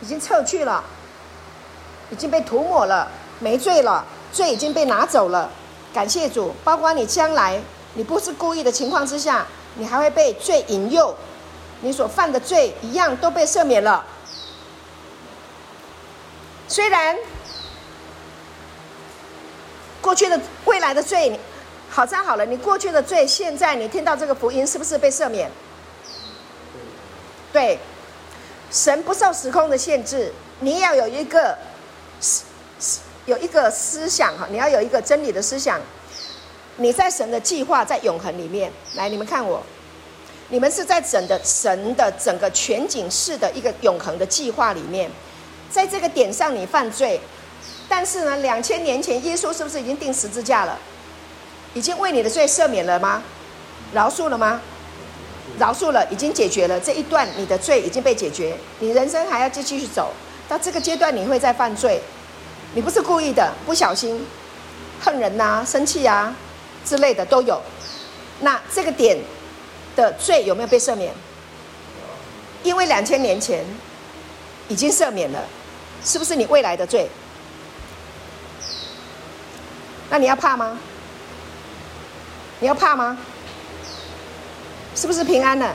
[0.00, 0.82] 已经撤去了，
[2.10, 3.08] 已经被涂抹了，
[3.40, 4.04] 没罪了。
[4.32, 5.50] 罪已经被拿走了，
[5.92, 6.54] 感谢主。
[6.64, 7.60] 包括你将来，
[7.94, 11.14] 你不是故意的情况之下，你还会被罪引诱，
[11.82, 14.02] 你所犯的罪一样都被赦免了。
[16.66, 17.14] 虽然
[20.00, 21.38] 过去的、未来的罪，
[21.94, 25.50] 好在好了，你过去的罪，现在你听到这个福音，是不是被赦免？
[27.52, 27.78] 对，
[28.70, 31.58] 神不受时空的限制，你要有一个
[32.18, 32.44] 思。
[33.24, 35.80] 有一个思想哈，你要有一个真理的思想。
[36.78, 39.62] 你在神的计划在永恒里面，来，你们看我，
[40.48, 45.08] 你们是在整的神的整个全景式的一个永恒的计划里面，
[45.70, 47.20] 在这个点上你犯罪，
[47.88, 50.76] 但是呢，两千年前耶稣是不是已经定十字架了？
[51.74, 53.22] 已经为你的罪赦免了吗？
[53.92, 54.60] 饶恕了吗？
[55.58, 60.12] 饶恕了，已经解决了这一段，你的罪已经被解决，你人生还要继续走，
[60.48, 62.00] 到这个阶段你会再犯罪。
[62.74, 64.26] 你不是故意的，不小心，
[65.00, 66.34] 恨人呐、啊、生气啊
[66.84, 67.60] 之类的都有。
[68.40, 69.18] 那这个点
[69.94, 71.12] 的罪有没有被赦免？
[72.62, 73.64] 因为两千年前
[74.68, 75.44] 已经赦免了，
[76.02, 77.08] 是不是你未来的罪？
[80.08, 80.78] 那你要怕吗？
[82.62, 83.18] 你要怕吗？
[84.94, 85.74] 是不是平安了？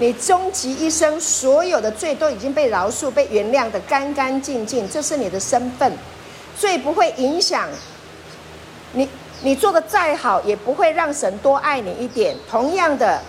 [0.00, 5.92] 你终极一生所有的罪都已经被饶恕、被原谅的干干净净，这是你的身份。
[6.58, 7.68] 罪不会影响
[8.94, 9.08] 你，
[9.42, 12.36] 你做的再好也不会让神多爱你一点。
[12.50, 13.22] 同样的，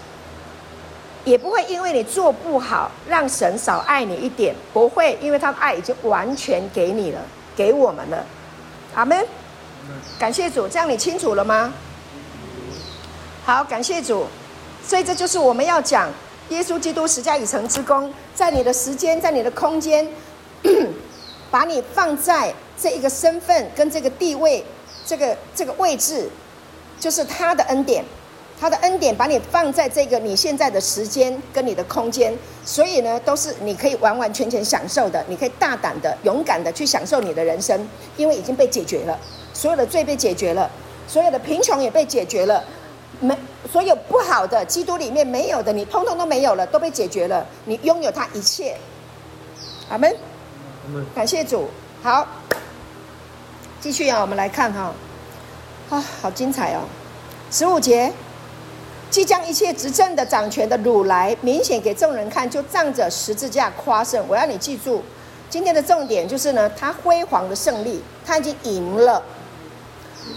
[1.26, 7.20] 也不会因为你做不好让神少爱你一点，不会，因为他的爱已经完全给你了，
[7.56, 8.26] 给我们了。
[8.96, 9.24] 阿门。
[10.18, 11.72] 感谢主，这样你清楚了吗？
[13.46, 14.26] 好，感谢主。
[14.84, 16.12] 所以这就是我们要讲。
[16.50, 20.08] 耶稣基督十架已成之功，在你的时间，在你的空间，
[21.52, 24.64] 把你放在这一个身份跟这个地位，
[25.06, 26.28] 这个这个位置，
[27.00, 28.04] 就是他的恩典，
[28.60, 37.88] 他的恩典把你放在这个你现在的时间跟你的空间，所以呢，都是你可以完完全全享受的，你可以大胆的、勇敢的去享受你的人生，
[38.18, 39.20] 因为已经被解决了，
[39.52, 40.70] 所有的罪被解决了，
[41.08, 42.64] 所有的贫穷也被解决了。
[43.20, 43.38] 没，
[43.72, 47.46] 所有不好的，基督里面没有的，你通通都没有了，都被解决了。
[47.66, 48.78] 你拥有他一切，
[49.90, 50.14] 阿门。
[51.16, 51.70] 感谢主。
[52.04, 52.28] 好，
[53.82, 54.94] 继续啊，我们来看哈，
[55.90, 56.82] 啊，好精彩哦。
[57.50, 58.12] 十五节，
[59.10, 64.24] 即将一切执政的掌权的掳来，明显给众人看，就仗着十字架夸胜。
[64.28, 65.02] 我要你记住，
[65.50, 69.24] 今天的重点就是呢，他辉煌的胜利，他已经赢了，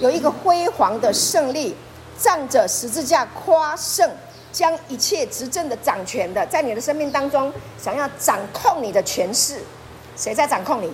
[0.01, 1.75] 有一个辉煌的胜利。
[2.21, 4.11] 仗着十字架夸胜，
[4.53, 9.63] 将一切执政的掌权的，在你的生命当中想要掌控你的权势，
[10.17, 10.93] 谁在掌控你？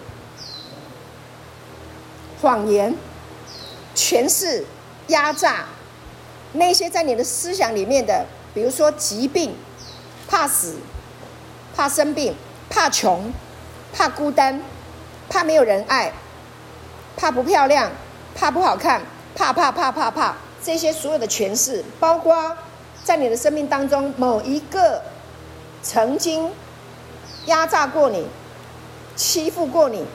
[2.43, 2.95] 谎言、
[3.95, 4.66] 权势、
[5.07, 5.64] 压榨，
[6.53, 9.57] 那些在你的思想里面的，比如说疾病、
[10.29, 10.77] 怕死、
[11.75, 12.37] 怕生病、
[12.68, 13.33] 怕穷、
[13.95, 14.61] 怕孤单、
[15.31, 16.12] 怕没有人爱、
[17.16, 17.91] 怕不漂亮、
[18.35, 19.01] 怕不好看、
[19.35, 20.35] 怕怕怕怕怕。
[20.65, 22.57] 这些所有的权势，包括
[23.05, 25.03] 在你的生命当中某一个
[25.83, 26.51] 曾经
[27.45, 28.27] 压榨过你、
[29.15, 30.07] 欺负过你、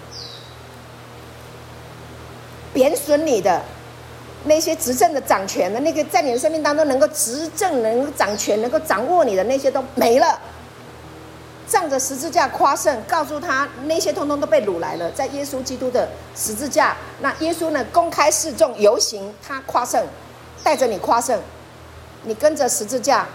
[2.73, 3.61] 贬损你的
[4.45, 10.39] 那些执政的掌权的那个，在你的生命当中能够执政、能够掌权、能够掌握你的那些都没了。
[11.67, 20.03] 仗着十字架夸胜，告诉他那些通通都被掳来了，在耶稣基督的十字架，那耶稣呢，公开示众游行，他夸胜。
[20.63, 21.39] 带着你夸胜，
[22.23, 23.27] 你跟着十字架，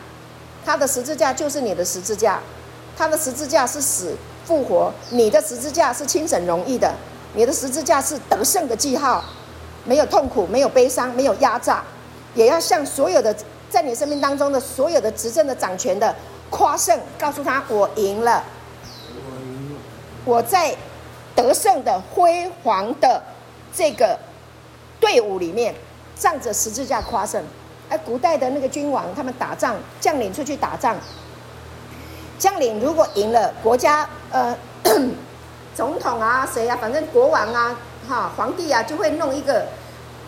[0.64, 2.40] 他的十字架就是你的十字架，
[2.96, 4.14] 他的十字架是死，
[4.46, 6.94] 复活，你的十字架是轻省容易的，
[7.34, 9.24] 你的十字架是得胜的记号，
[9.84, 11.82] 没有痛苦，没有悲伤，没有压榨，
[12.34, 13.34] 也要向所有的
[13.68, 16.14] 在你生命当中的所有的执政的掌权的
[16.50, 18.44] 夸胜，告诉他我赢了，
[20.24, 20.76] 我在
[21.34, 23.20] 得胜的辉煌的
[23.74, 24.16] 这个
[25.00, 25.74] 队伍里面，
[26.16, 27.42] 仗着十字架夸胜。
[27.90, 30.96] 而古代的那个君王，他们打仗将领出去打仗，
[32.38, 34.56] 将领如果赢了，国家呃
[35.76, 39.66] 总统啊谁啊，反正国王啊哈皇帝啊，就会弄一个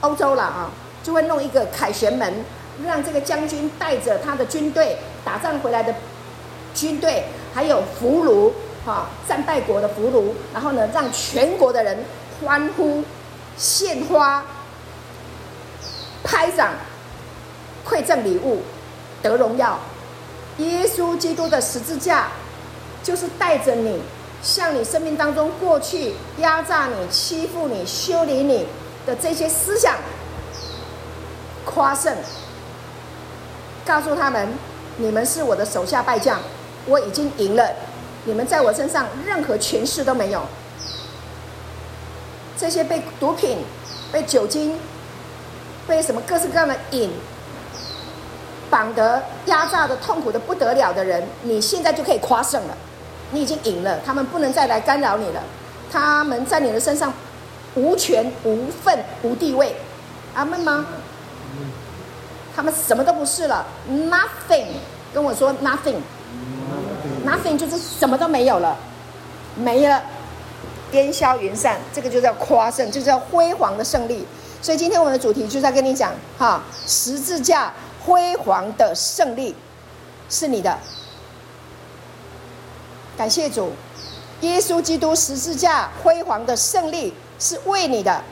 [0.03, 0.71] 欧洲了啊，
[1.03, 2.45] 就会弄一个凯旋门，
[2.85, 5.95] 让这个将军带着他的军队打仗回来的
[6.75, 7.25] 军队，
[7.55, 8.53] 还有俘虏
[8.85, 12.05] 哈战败国的俘虏，然后呢，让全国的人
[12.45, 13.03] 欢呼、
[13.57, 14.45] 献花、
[16.27, 16.73] 拍掌。
[17.89, 18.63] 馈赠礼物，
[19.23, 19.79] 得荣耀。
[20.59, 22.27] 耶稣基督的十字架，
[23.01, 24.01] 就是带着你，
[24.43, 28.67] 向你生命当中过去压榨你、欺负你、修理你
[29.07, 29.95] 的这些思想
[31.65, 32.17] 夸胜，
[33.85, 34.49] 告诉他们：
[34.97, 36.41] 你们是我的手下败将，
[36.87, 37.71] 我已经赢了，
[38.25, 40.43] 你们在我身上任何权势都没有。
[42.59, 43.59] 这些被毒品、
[44.11, 44.77] 被酒精、
[45.87, 47.11] 被什么各式各样的瘾。
[48.69, 52.77] 绑得压榨的痛苦的不得了的人，你现在就可以夸胜了，
[53.31, 55.41] 你已经赢了，他们不能再来干扰你了，
[55.91, 57.15] 他们在你的身上
[57.77, 59.77] 无权无份无地位，
[60.35, 60.85] 阿门吗？
[62.57, 64.67] 他们什么都不是了，nothing，
[65.15, 68.77] 跟我说 nothing，nothing 就是什么都没有了，
[69.55, 70.03] 没了，
[70.91, 74.27] 烟消云散，这个就叫夸胜，就叫辉煌的胜利。
[74.67, 77.73] 所以今天我们的主题就在跟你讲，哈，十字架。
[78.05, 79.55] 辉煌的胜利
[80.29, 80.77] 是你的，
[83.17, 83.71] 感谢主，
[84.41, 88.23] 耶稣基督十字架辉煌的胜利是为你的，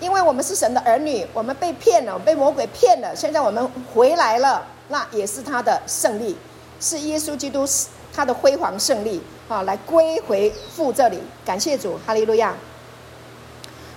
[0.00, 6.36] 因为我们是神的儿女，我们被骗了，被魔鬼骗了，现在我们回来了，那也是他的胜利，
[6.80, 7.64] 是耶稣基督
[8.12, 12.54] 他的辉煌胜利啊，来归回父这里，感谢主，哈利路亚，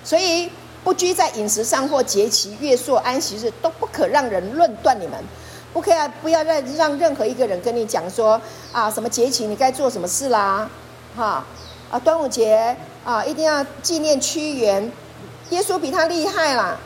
[0.03, 0.51] 所以。
[0.83, 5.21] 不拘在饮食上或节期、月朔、安息日，都不可让人论断你们。
[5.73, 10.67] 不可以啊，不要再让任何一个人跟你讲说啊，什么节期你该做什么事啦，
[11.15, 11.45] 哈
[11.91, 12.75] 啊，端午节
[13.05, 14.91] 啊，一定要纪念屈原，
[15.49, 16.77] 耶稣比他厉害啦。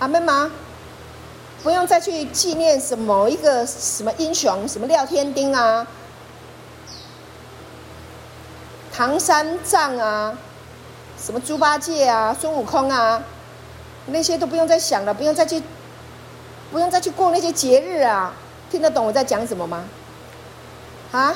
[0.00, 0.50] 阿门吗？
[1.62, 5.86] 不用再去纪念什么一个什么英雄，什么廖天丁啊，
[8.92, 10.36] 唐三藏啊。
[11.26, 13.20] 什么猪八戒啊，孙悟空啊，
[14.06, 15.60] 那些都不用再想了，不用再去，
[16.70, 18.32] 不用再去过那些节日啊，
[18.70, 19.84] 听得懂我在讲什么吗？
[21.10, 21.34] 啊？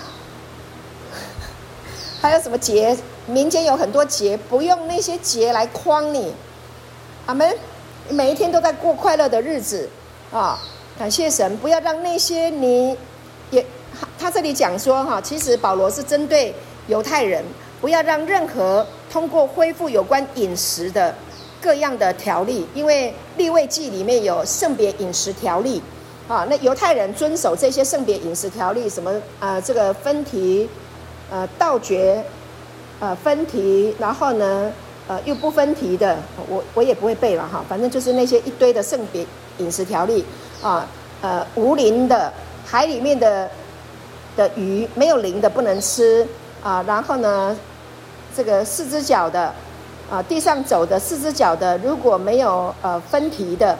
[2.22, 2.97] 还有什么节？
[3.26, 6.32] 民间有很多节，不用那些节来框你。
[7.26, 7.53] 阿门。
[8.11, 9.88] 每一天都在过快乐的日子
[10.32, 10.57] 啊！
[10.97, 12.97] 感谢神，不要让那些你
[13.51, 13.66] 也
[14.16, 16.55] 他这里讲说哈，其实保罗是针对
[16.86, 17.45] 犹太人，
[17.80, 18.86] 不要让任何。
[19.11, 21.14] 通过恢复有关饮食的
[21.61, 25.82] 各样的条例，因为立位记里面有圣别饮食条例，
[26.28, 30.68] 啊，那犹太人遵守这些圣别饮食条例，什么啊、呃，这个分蹄，
[31.28, 32.22] 呃，倒嚼，
[33.00, 34.72] 呃，分蹄，然后呢，
[35.08, 36.16] 呃，又不分蹄的，
[36.48, 39.26] 我我也不会背了哈，反正就是那些一堆的圣别
[39.58, 40.24] 饮食条例，
[40.62, 40.86] 啊，
[41.20, 42.32] 呃，无鳞的
[42.64, 43.50] 海里面的
[44.36, 46.26] 的鱼没有鳞的不能吃，
[46.62, 47.56] 啊，然后呢。
[48.35, 49.53] 这个四只脚的，
[50.11, 53.76] 啊，地上走的四只脚的，如果没有呃分蹄的，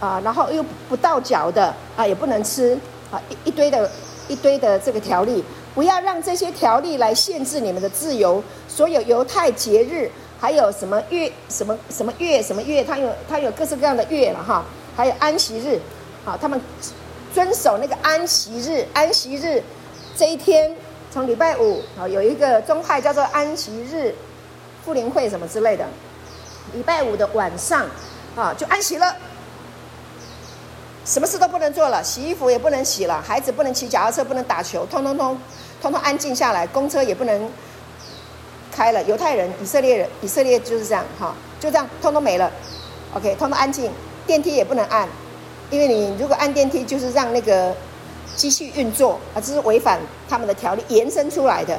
[0.00, 2.78] 啊，然后又不倒脚的，啊，也不能吃，
[3.10, 3.90] 啊，一一堆的，
[4.28, 8.42] 一堆的这个条例，不要让这些条例来限制你们的自由。
[8.68, 10.10] 所有犹太节日，
[10.40, 14.64] 还有什么月，什么什么月，什么月，它有它有各式各样的月了哈，
[14.96, 15.78] 还有安息日，
[16.24, 16.60] 啊，他们
[17.32, 19.62] 遵守那个安息日，安息日
[20.16, 20.74] 这一天。
[21.14, 24.12] 从礼拜五啊，有一个宗派叫做安息日
[24.84, 25.86] 复临会什么之类的，
[26.72, 27.86] 礼拜五的晚上
[28.34, 29.14] 啊，就安息了，
[31.04, 35.38] 什么事都不能做了，洗衣服也不能洗了，孩子不能骑脚踏车，不能打球，通通通
[35.80, 37.48] 通通安静下来，公车也不能
[38.72, 39.00] 开了。
[39.04, 42.50] 犹太人、以色列人、以色列就是这样哈，就这样通通没了
[43.14, 43.88] ，OK，通通安静，
[44.26, 45.08] 电梯也不能按，
[45.70, 47.72] 因为你如果按电梯，就是让那个。
[48.36, 51.78] 继续运作啊，这是违反他们的条例延伸出来的。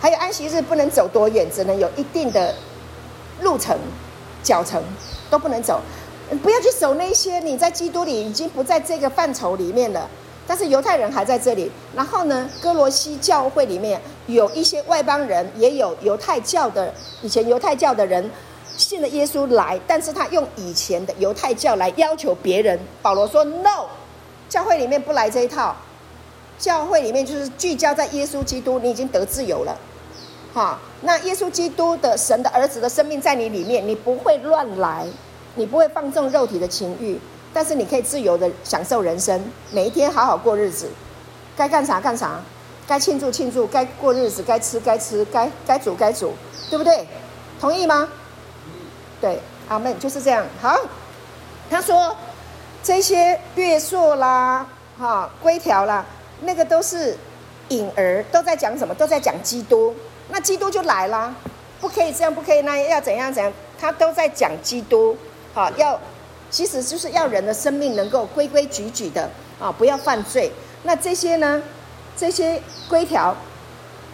[0.00, 2.54] 还有安息日不能走多远，只能有一定的
[3.40, 3.76] 路程、
[4.42, 4.82] 脚程
[5.28, 5.80] 都不能走。
[6.42, 10.08] 不要去守那些你在基督里已经不在这个范畴里面了。
[10.46, 11.70] 但是犹太人还在这里。
[11.94, 18.30] 然后呢，歌罗西教会里面有一些外邦人，也有犹太教的，以前犹太教的人
[18.76, 22.78] 信了耶稣来，但是他用以前的犹太教来要求别人。
[23.02, 23.86] 保罗说：“No，
[24.48, 25.76] 教会里面不来这一套，
[26.58, 29.76] 教会里面就是聚焦在耶稣基督，你已经得自由了。”
[30.54, 35.06] 哈，那耶稣基督的神的儿子的生命在你里面，你不会乱来，
[35.56, 37.20] 你不会放纵肉体的情欲，
[37.52, 40.88] 但是你可以自由的享受人生，每一天好好过日子，
[41.54, 42.40] 该干啥干啥，
[42.86, 46.32] 该庆祝庆祝，该过日子该吃该吃，该该煮该煮，
[46.70, 47.06] 对不对？
[47.60, 48.08] 同意吗？
[49.20, 49.38] 对，
[49.68, 50.46] 阿门，就是这样。
[50.62, 50.78] 好，
[51.68, 52.16] 他说
[52.88, 54.66] 这些约束啦，
[54.98, 56.02] 哈，规条啦，
[56.40, 57.14] 那个都是
[57.68, 58.94] 影儿，都在讲什么？
[58.94, 59.94] 都在讲基督。
[60.30, 61.34] 那基督就来了，
[61.82, 65.14] 不可以这样，不可以那样，要怎样怎样，他都在讲基督，
[65.52, 66.00] 好，要
[66.50, 69.28] 其实就是要人的生命能够规规矩矩的
[69.60, 70.50] 啊，不要犯罪。
[70.84, 71.62] 那这些呢，
[72.16, 72.58] 这些
[72.88, 73.36] 规条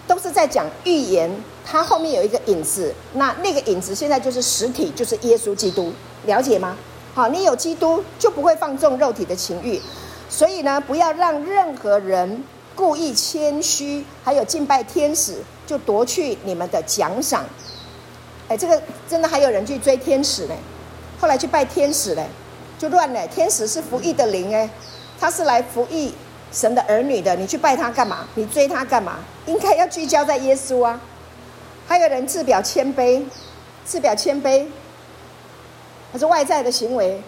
[0.08, 1.30] 都是在讲预言，
[1.64, 5.92] 它后面有一个影子，那那个影子现在就是实体，就是耶稣基督，
[6.26, 6.76] 了解吗？
[7.14, 9.80] 好，你有基督就不会放纵肉体的情欲，
[10.28, 12.44] 所以呢，不要让任何人。
[12.76, 17.44] 故意谦虚，还有敬拜天使，就夺去你们的奖赏。
[18.48, 20.54] 哎，这个真的还有人去追天使呢，
[21.20, 22.26] 后来去拜天使嘞，
[22.76, 23.28] 就乱了。
[23.28, 24.68] 天使是服役的灵哎，
[25.20, 26.12] 他是来服役
[26.50, 28.26] 神的儿女的，你去拜他干嘛？
[28.34, 29.20] 你追他干嘛？
[29.46, 31.00] 应该要聚焦在耶稣啊。
[31.86, 33.22] 还有人自表谦卑，
[33.84, 34.66] 自表谦卑，
[36.14, 37.20] 他是外在的行为，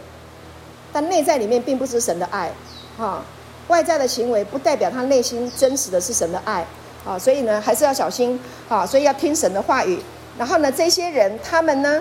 [0.92, 2.52] 但内在里面并不是神的爱，
[2.96, 3.20] 哈。
[3.66, 6.64] 外在的行为不代表他内心真实的是神的爱，
[7.04, 9.98] 啊，所以呢还是要小心，啊，所以要听神的话语。
[10.38, 12.00] 然后呢，这些人他们呢，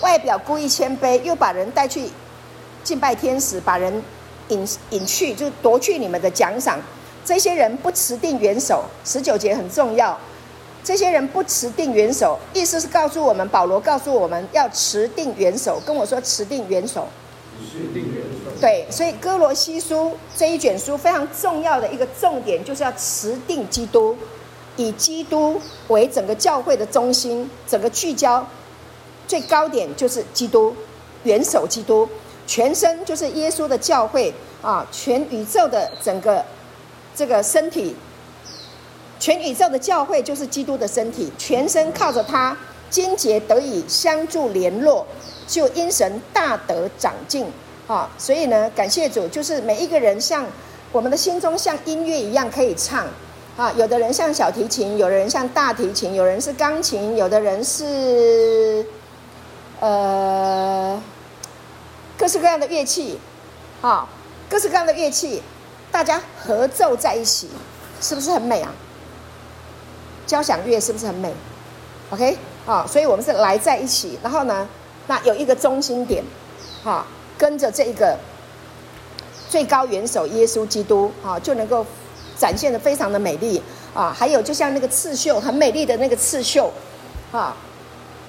[0.00, 2.08] 外表故意谦卑，又把人带去
[2.82, 4.02] 敬拜天使，把人
[4.48, 6.80] 引引去，就夺去你们的奖赏。
[7.22, 10.18] 这些人不持定元首，十九节很重要。
[10.82, 17.08] 这些人不持定元首，意思是告诉我们，保罗告诉我们要持定元首，跟我说持定元首。
[17.60, 18.50] 持定元首。
[18.60, 24.16] 对，所以哥罗西书这一卷书非常重要的一个重点，就是要持定基督，
[24.76, 28.46] 以基督为整个教会的中心，整个聚焦
[29.26, 30.74] 最高点就是基督，
[31.24, 32.08] 元首基督，
[32.46, 36.44] 全身就是耶稣的教会啊，全宇宙的整个
[37.14, 37.94] 这个身体，
[39.18, 42.56] 全宇宙的教会就是基督的身体，全身靠着他，
[42.88, 45.04] 筋节得以相助联络，
[45.46, 47.46] 就因神大得长进。
[47.88, 50.44] 啊，所以呢，感谢主，就是每一个人像
[50.92, 53.06] 我们的心中像音乐一样可以唱，
[53.56, 58.84] 啊，有的人像小提琴，有的人像大提琴，有人是钢琴，有的人是
[59.80, 61.02] 呃
[62.18, 63.18] 各式各样的乐器，
[63.80, 64.06] 啊，
[64.50, 65.42] 各式各样的乐器，
[65.90, 67.48] 大家合奏在一起，
[68.02, 68.70] 是不是很美啊？
[70.28, 71.34] 交响乐是不是很美
[72.10, 74.68] ？OK，啊，所以我们是来在一起，然后呢，
[75.08, 76.22] 那有一个中心点，
[76.84, 77.04] 哈。
[77.38, 78.18] 跟着这一个
[79.48, 81.86] 最高元首耶稣基督啊，就能够
[82.36, 83.62] 展现的非常的美丽
[83.94, 84.12] 啊。
[84.12, 86.72] 还有就像那个刺绣，很美丽的那个刺绣
[87.30, 87.56] 啊，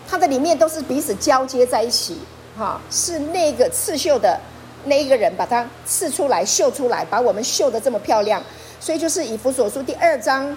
[0.07, 2.19] 它的里面都是彼此交接在一起
[2.55, 4.39] 哈，是那个刺绣的
[4.85, 8.39] 那一个人把它刺出来、绣出来，把我们绣的这么漂亮。
[8.79, 10.55] 所以就是以弗所书第二章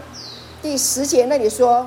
[0.63, 1.87] 第十节那里说：“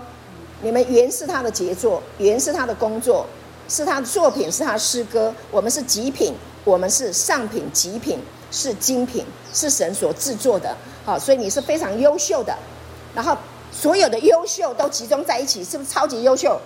[0.61, 3.26] 你们原是他的杰作，原是他的工作，
[3.69, 8.17] 是他的作品，是他诗歌，我们是极品。”我们是上品、极品，
[8.49, 9.23] 是精品，
[9.53, 10.76] 是神所制作的。
[11.05, 12.57] 好，所以你是非常优秀的。
[13.13, 13.38] 然后
[13.71, 16.59] 所有的优秀都集中在一起，是不是超级优秀？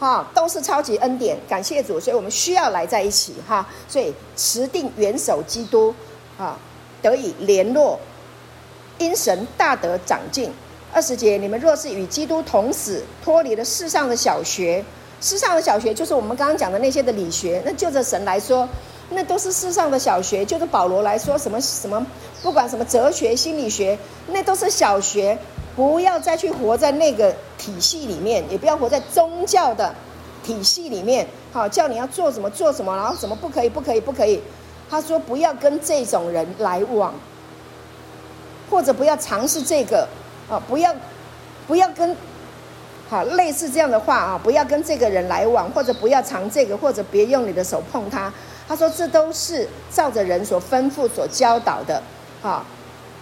[0.00, 2.00] 哈，都是超级恩典，感谢主。
[2.00, 3.68] 所以我们需要来在一起哈。
[3.86, 5.94] 所以持定元首基督
[6.38, 6.58] 啊，
[7.02, 8.00] 得以联络，
[8.96, 10.50] 因神大得长进。
[10.92, 14.84] 二十节，你们若是与基督同死，脱离了世上的小学。
[15.20, 18.68] 世上的小学就是我们刚刚讲的那些的理学，那就着神来说，
[19.10, 22.06] 那都是世上的小学；就着保罗来说，什么什么，
[22.42, 25.38] 不管什么哲学、心理学，那都是小学。
[25.76, 29.94] 不要再去活在那个体系里面，也不要活在宗教的
[30.42, 31.24] 体系里面。
[31.52, 34.40] 好，叫你要做什么做什么，然后什么不可以不可以不可以。
[34.90, 37.14] 他说不要跟这种人来往，
[38.68, 40.08] 或者不要尝试这个
[40.48, 40.94] 啊，不要
[41.66, 42.16] 不要跟。
[43.10, 48.30] 好，类似这样的话啊，不要跟这个人来往，或者不要尝这个，或者别用你的手碰他。
[48.68, 52.02] 他说这都是照着人所吩咐、所教导的。
[52.42, 52.62] 啊，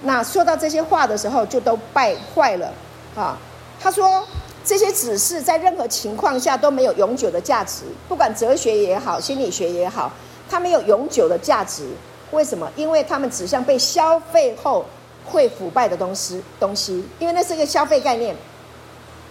[0.02, 2.72] 那说到这些话的时候，就都败坏了。
[3.14, 3.38] 啊，
[3.78, 4.26] 他说
[4.64, 10.10] 这些指示在任何情况下都没有永久的价值，不管哲学也好，心理学也好，
[10.50, 11.88] 它没有永久的价值。
[12.32, 12.68] 为什么？
[12.74, 14.84] 因为他们指向被消费后
[15.26, 18.34] 会腐败的东西东西，因为那是一个消费概念。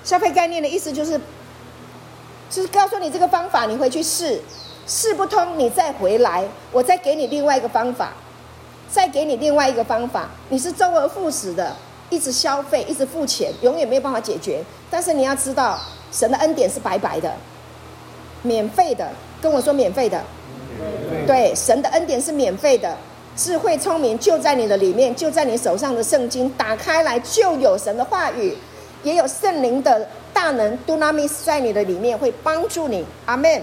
[0.04, 1.20] 消费概念的意思就是，
[2.50, 4.40] 就是告诉你这个方法，你回去试，
[4.86, 8.14] 试不通你再回来，我再给你另外一个方法，
[8.88, 11.76] 再给你另外一个方法，你是周而复始的，
[12.10, 14.64] 一直消费，一直付钱，永远没有办法解决。
[14.92, 15.80] 但是你要知道，
[16.12, 17.34] 神的恩典是白白的，
[18.44, 19.10] 免费的。
[19.42, 20.24] 跟我说免费的，
[21.28, 22.98] 对，神的恩典是免费的，
[23.36, 28.56] 智慧聪明就在你的里面，就在你手上的圣经，打开来就有神的话语。
[29.04, 33.62] 也有圣灵的大能 d u n a m i 在你的里面会帮助你，阿门。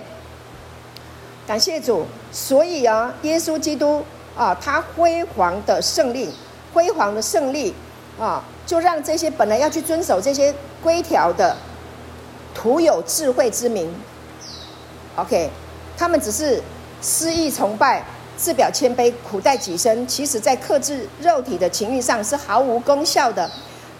[1.47, 2.07] 感谢主。
[2.31, 4.05] 所以啊，耶稣基督
[4.37, 6.31] 啊，他辉煌的胜利，
[6.73, 7.75] 辉煌的胜利
[8.18, 11.57] 啊，就让这些本来要去遵守这些规条的，
[12.55, 13.93] 徒有智慧之名
[15.16, 15.51] ，OK，
[15.99, 16.62] 他们只是
[17.03, 18.03] 失意崇拜，
[18.43, 23.49] 自表谦卑，苦待己身，其实在克制肉体的情欲上是毫无功效的。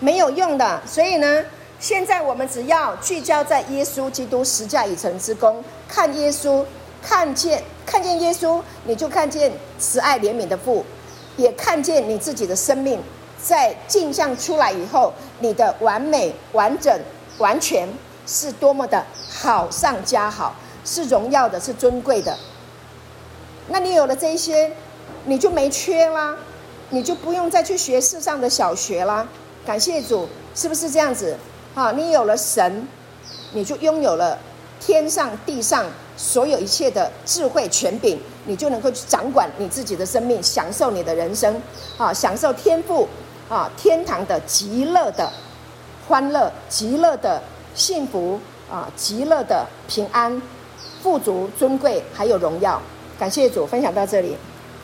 [0.01, 1.45] 没有用的，所以呢，
[1.79, 6.65] 现在我们只要聚焦在耶稣基督十架已成之功，看耶稣，
[7.01, 10.85] 看见看见耶稣，你就看见慈爱怜悯的父，
[11.37, 13.01] 也看见你自己的生命
[13.41, 16.93] 在镜像出来以后，你的完美、完整、
[17.39, 17.89] 完全
[18.27, 22.37] 是多么的好上加好，是荣耀的，是尊贵的。
[23.69, 24.73] 那你有了这些，
[25.25, 26.37] 你就没缺啦，
[26.91, 29.27] 你就不用再去学世上的小学啦。
[29.65, 31.37] 感谢主，是不是这样子？
[31.75, 32.87] 好，你有了神，
[33.53, 34.39] 你就拥有了
[34.81, 35.87] 天上地上
[36.17, 41.63] 所有一切的智慧权柄，你就能够去掌管你自己的生命，享受你的人生，
[41.97, 43.09] 啊，享受天赋
[43.49, 45.33] 啊天堂的极乐的
[46.09, 47.41] 欢乐、极乐的
[47.75, 48.39] 幸福
[48.71, 50.43] 啊、极乐的平安、
[51.01, 52.83] 富足、尊贵，还有荣耀。
[53.19, 54.37] 感谢主，分享到这里。